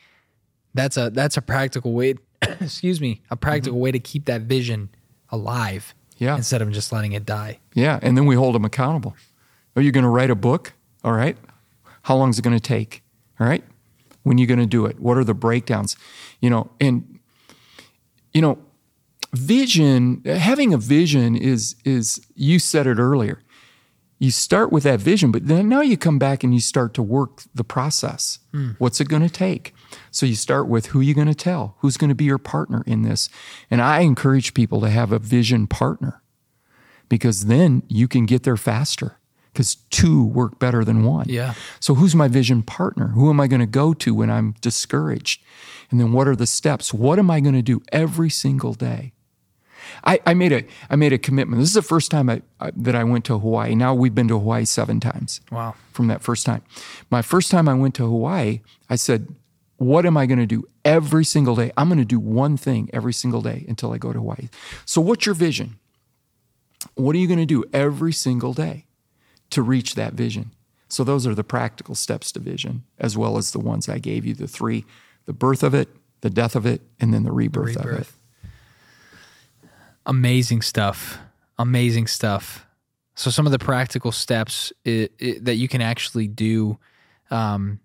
that's 0.73 0.97
a 0.97 1.09
that's 1.11 1.37
a 1.37 1.41
practical 1.41 1.93
way 1.93 2.15
excuse 2.41 2.99
me 2.99 3.21
a 3.29 3.35
practical 3.35 3.75
mm-hmm. 3.75 3.83
way 3.83 3.91
to 3.91 3.99
keep 3.99 4.25
that 4.25 4.41
vision 4.41 4.89
alive 5.31 5.93
yeah. 6.17 6.35
instead 6.35 6.61
of 6.61 6.71
just 6.71 6.91
letting 6.91 7.13
it 7.13 7.25
die. 7.25 7.59
Yeah 7.73 7.99
and 8.01 8.17
then 8.17 8.25
we 8.25 8.35
hold 8.35 8.55
them 8.55 8.65
accountable. 8.65 9.15
Are 9.75 9.81
you 9.81 9.91
going 9.91 10.03
to 10.03 10.09
write 10.09 10.31
a 10.31 10.35
book? 10.35 10.73
All 11.03 11.13
right. 11.13 11.37
How 12.01 12.15
long 12.15 12.31
is 12.31 12.39
it 12.39 12.41
going 12.41 12.57
to 12.57 12.61
take? 12.61 13.03
All 13.39 13.47
right 13.47 13.63
when 14.23 14.37
you're 14.37 14.43
you 14.43 14.47
going 14.47 14.59
to 14.59 14.65
do 14.65 14.85
it 14.85 14.99
what 14.99 15.17
are 15.17 15.23
the 15.23 15.33
breakdowns 15.33 15.95
you 16.39 16.49
know 16.49 16.69
and 16.79 17.19
you 18.33 18.41
know 18.41 18.57
vision 19.33 20.21
having 20.25 20.73
a 20.73 20.77
vision 20.77 21.35
is 21.35 21.75
is 21.85 22.25
you 22.35 22.59
said 22.59 22.87
it 22.87 22.97
earlier 22.97 23.41
you 24.19 24.31
start 24.31 24.71
with 24.71 24.83
that 24.83 24.99
vision, 24.99 25.31
but 25.31 25.47
then 25.47 25.69
now 25.69 25.79
you 25.79 25.97
come 25.97 26.19
back 26.19 26.43
and 26.43 26.53
you 26.53 26.59
start 26.59 26.93
to 26.95 27.01
work 27.01 27.43
the 27.55 27.63
process. 27.63 28.39
Hmm. 28.51 28.71
What's 28.77 28.99
it 28.99 29.07
going 29.07 29.21
to 29.21 29.29
take? 29.29 29.73
So 30.11 30.25
you 30.25 30.35
start 30.35 30.67
with 30.67 30.87
who 30.87 30.99
you're 30.99 31.09
you 31.09 31.13
going 31.13 31.27
to 31.27 31.33
tell? 31.33 31.77
Who's 31.79 31.95
going 31.95 32.09
to 32.09 32.15
be 32.15 32.25
your 32.25 32.37
partner 32.37 32.83
in 32.85 33.03
this? 33.03 33.29
And 33.71 33.81
I 33.81 34.01
encourage 34.01 34.53
people 34.53 34.81
to 34.81 34.89
have 34.89 35.13
a 35.13 35.19
vision 35.19 35.67
partner 35.67 36.21
because 37.07 37.45
then 37.45 37.83
you 37.87 38.09
can 38.09 38.25
get 38.25 38.43
there 38.43 38.57
faster 38.57 39.18
because 39.59 39.75
two 39.89 40.23
work 40.23 40.57
better 40.57 40.85
than 40.85 41.03
one. 41.03 41.25
Yeah. 41.27 41.53
So 41.81 41.93
who's 41.95 42.15
my 42.15 42.29
vision 42.29 42.63
partner? 42.63 43.09
Who 43.09 43.29
am 43.29 43.41
I 43.41 43.47
going 43.47 43.59
to 43.59 43.65
go 43.65 43.93
to 43.93 44.15
when 44.15 44.29
I'm 44.29 44.55
discouraged? 44.61 45.43
And 45.91 45.99
then 45.99 46.13
what 46.13 46.29
are 46.29 46.35
the 46.35 46.47
steps? 46.47 46.93
What 46.93 47.19
am 47.19 47.29
I 47.29 47.41
going 47.41 47.55
to 47.55 47.61
do 47.61 47.81
every 47.91 48.29
single 48.29 48.73
day? 48.73 49.11
I, 50.05 50.21
I, 50.25 50.33
made 50.33 50.53
a 50.53 50.63
I 50.89 50.95
made 50.95 51.11
a 51.11 51.17
commitment. 51.17 51.59
This 51.59 51.67
is 51.67 51.73
the 51.73 51.81
first 51.81 52.09
time 52.09 52.29
I, 52.29 52.41
I, 52.61 52.71
that 52.73 52.95
I 52.95 53.03
went 53.03 53.25
to 53.25 53.37
Hawaii. 53.37 53.75
Now 53.75 53.93
we've 53.93 54.15
been 54.15 54.29
to 54.29 54.39
Hawaii 54.39 54.63
seven 54.63 55.01
times. 55.01 55.41
Wow! 55.51 55.75
From 55.91 56.07
that 56.07 56.21
first 56.21 56.45
time, 56.45 56.61
my 57.09 57.21
first 57.21 57.51
time 57.51 57.67
I 57.67 57.73
went 57.73 57.95
to 57.95 58.03
Hawaii, 58.03 58.61
I 58.89 58.95
said, 58.95 59.35
"What 59.75 60.05
am 60.05 60.15
I 60.15 60.25
going 60.25 60.39
to 60.39 60.45
do 60.45 60.63
every 60.85 61.25
single 61.25 61.55
day? 61.55 61.71
I'm 61.75 61.89
going 61.89 61.99
to 61.99 62.05
do 62.05 62.19
one 62.19 62.55
thing 62.55 62.89
every 62.93 63.13
single 63.13 63.41
day 63.41 63.65
until 63.67 63.91
I 63.91 63.97
go 63.97 64.13
to 64.13 64.19
Hawaii." 64.19 64.47
So, 64.85 65.01
what's 65.01 65.25
your 65.25 65.35
vision? 65.35 65.79
What 66.95 67.13
are 67.15 67.19
you 67.19 67.27
going 67.27 67.39
to 67.39 67.45
do 67.47 67.65
every 67.73 68.13
single 68.13 68.53
day 68.53 68.85
to 69.51 69.61
reach 69.61 69.95
that 69.95 70.13
vision? 70.13 70.53
So, 70.87 71.03
those 71.03 71.27
are 71.27 71.35
the 71.35 71.43
practical 71.43 71.95
steps 71.95 72.31
to 72.31 72.39
vision, 72.39 72.83
as 72.97 73.17
well 73.17 73.37
as 73.37 73.51
the 73.51 73.59
ones 73.59 73.87
I 73.87 73.99
gave 73.99 74.25
you 74.25 74.33
the 74.33 74.47
three: 74.47 74.85
the 75.25 75.33
birth 75.33 75.63
of 75.63 75.73
it, 75.73 75.89
the 76.21 76.29
death 76.29 76.55
of 76.55 76.65
it, 76.65 76.81
and 76.99 77.13
then 77.13 77.23
the 77.23 77.31
rebirth, 77.31 77.73
the 77.73 77.79
rebirth. 77.79 77.99
of 77.99 78.07
it 78.07 78.13
amazing 80.09 80.61
stuff. 80.61 81.19
Amazing 81.57 82.07
stuff. 82.07 82.65
So 83.15 83.29
some 83.29 83.45
of 83.45 83.51
the 83.51 83.59
practical 83.59 84.11
steps 84.11 84.73
it, 84.83 85.13
it, 85.19 85.45
that 85.45 85.55
you 85.55 85.67
can 85.67 85.81
actually 85.81 86.27
do 86.27 86.79
um, 87.29 87.79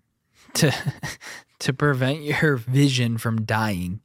to 0.55 0.73
to 1.59 1.73
prevent 1.73 2.21
your 2.21 2.57
vision 2.57 3.17
from 3.17 3.45
dying. 3.45 4.01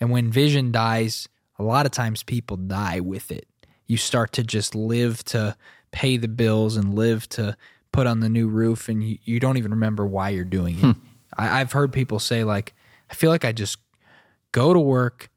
And 0.00 0.10
when 0.10 0.30
vision 0.30 0.70
dies, 0.72 1.28
a 1.58 1.62
lot 1.62 1.84
of 1.84 1.92
times 1.92 2.22
people 2.22 2.56
die 2.56 3.00
with 3.00 3.30
it. 3.30 3.48
You 3.86 3.96
start 3.96 4.32
to 4.32 4.44
just 4.44 4.74
live 4.74 5.24
to 5.24 5.56
pay 5.90 6.16
the 6.16 6.28
bills 6.28 6.76
and 6.76 6.94
live 6.94 7.28
to 7.30 7.56
put 7.92 8.06
on 8.06 8.20
the 8.20 8.28
new 8.28 8.48
roof, 8.48 8.88
and 8.88 9.02
you, 9.02 9.18
you 9.24 9.40
don't 9.40 9.56
even 9.56 9.70
remember 9.70 10.06
why 10.06 10.30
you're 10.30 10.44
doing 10.44 10.76
it. 10.76 10.80
Hmm. 10.80 10.90
I, 11.36 11.60
I've 11.60 11.72
heard 11.72 11.92
people 11.92 12.18
say 12.18 12.44
like, 12.44 12.74
I 13.10 13.14
feel 13.14 13.30
like 13.30 13.44
I 13.44 13.52
just 13.52 13.78
go 14.52 14.72
to 14.72 14.80
work 14.80 15.30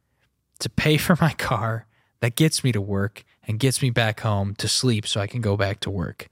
to 0.59 0.69
pay 0.69 0.97
for 1.05 1.17
my 1.21 1.33
car 1.33 1.85
that 2.19 2.35
gets 2.35 2.63
me 2.63 2.71
to 2.71 2.81
work 2.81 3.23
and 3.47 3.59
gets 3.59 3.81
me 3.81 3.89
back 3.89 4.19
home 4.21 4.55
to 4.55 4.67
sleep 4.67 5.07
so 5.07 5.19
I 5.19 5.27
can 5.27 5.41
go 5.41 5.57
back 5.57 5.79
to 5.81 5.89
work. 5.89 6.29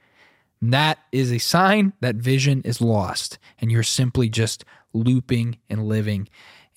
And 0.61 0.73
that 0.73 0.99
is 1.11 1.31
a 1.31 1.39
sign 1.39 1.93
that 2.01 2.15
vision 2.15 2.61
is 2.63 2.81
lost 2.81 3.39
and 3.59 3.71
you're 3.71 3.83
simply 3.83 4.29
just 4.29 4.65
looping 4.93 5.57
and 5.69 5.87
living. 5.87 6.27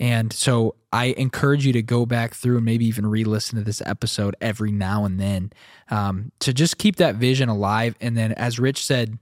And 0.02 0.32
so 0.32 0.74
I 0.92 1.14
encourage 1.16 1.64
you 1.64 1.72
to 1.74 1.82
go 1.82 2.06
back 2.06 2.34
through 2.34 2.56
and 2.56 2.64
maybe 2.64 2.84
even 2.86 3.06
re 3.06 3.22
listen 3.22 3.56
to 3.56 3.64
this 3.64 3.80
episode 3.86 4.34
every 4.40 4.72
now 4.72 5.04
and 5.04 5.20
then 5.20 5.52
um, 5.92 6.32
to 6.40 6.52
just 6.52 6.76
keep 6.76 6.96
that 6.96 7.14
vision 7.14 7.48
alive. 7.48 7.94
And 8.00 8.16
then, 8.16 8.32
as 8.32 8.58
Rich 8.58 8.84
said, 8.84 9.16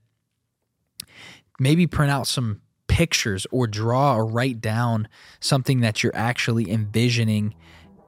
maybe 1.58 1.86
print 1.86 2.10
out 2.10 2.26
some 2.26 2.62
pictures 2.88 3.46
or 3.50 3.66
draw 3.66 4.16
or 4.16 4.24
write 4.24 4.62
down 4.62 5.06
something 5.38 5.80
that 5.80 6.02
you're 6.02 6.16
actually 6.16 6.70
envisioning 6.70 7.54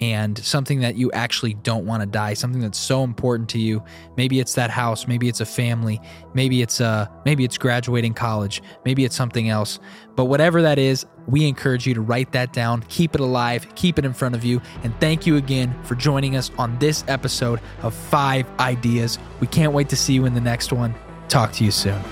and 0.00 0.38
something 0.38 0.81
that 0.81 0.96
you 0.96 1.11
actually 1.12 1.55
don't 1.55 1.87
want 1.87 2.02
to 2.02 2.07
die, 2.07 2.35
something 2.35 2.61
that's 2.61 2.78
so 2.78 3.05
important 3.05 3.48
to 3.50 3.59
you. 3.59 3.83
Maybe 4.16 4.40
it's 4.40 4.55
that 4.55 4.70
house, 4.70 5.07
maybe 5.07 5.28
it's 5.28 5.40
a 5.40 5.46
family, 5.46 6.00
maybe 6.35 6.62
it's 6.62 6.81
uh 6.81 7.07
maybe 7.24 7.44
it's 7.44 7.59
graduating 7.59 8.14
college, 8.14 8.62
maybe 8.85 9.05
it's 9.05 9.16
something 9.16 9.48
else. 9.48 9.78
But 10.16 10.26
whatever 10.26 10.62
that 10.62 10.78
is, 10.78 11.07
we 11.26 11.46
encourage 11.46 11.87
you 11.87 11.94
to 11.94 12.00
write 12.00 12.33
that 12.33 12.52
down, 12.52 12.83
keep 12.88 13.14
it 13.14 13.20
alive, 13.20 13.66
keep 13.74 13.98
it 13.98 14.05
in 14.05 14.12
front 14.12 14.35
of 14.35 14.44
you, 14.44 14.61
and 14.83 14.98
thank 15.00 15.26
you 15.26 15.37
again 15.37 15.74
for 15.85 15.94
joining 15.94 16.37
us 16.37 16.50
on 16.59 16.78
this 16.78 17.05
episode 17.09 17.61
of 17.83 17.94
5 17.94 18.46
Ideas. 18.59 19.18
We 19.40 19.46
can't 19.46 19.72
wait 19.72 19.88
to 19.90 19.96
see 19.96 20.14
you 20.14 20.26
in 20.26 20.35
the 20.35 20.40
next 20.40 20.72
one. 20.72 20.94
Talk 21.28 21.52
to 21.52 21.64
you 21.64 21.70
soon. 21.70 22.02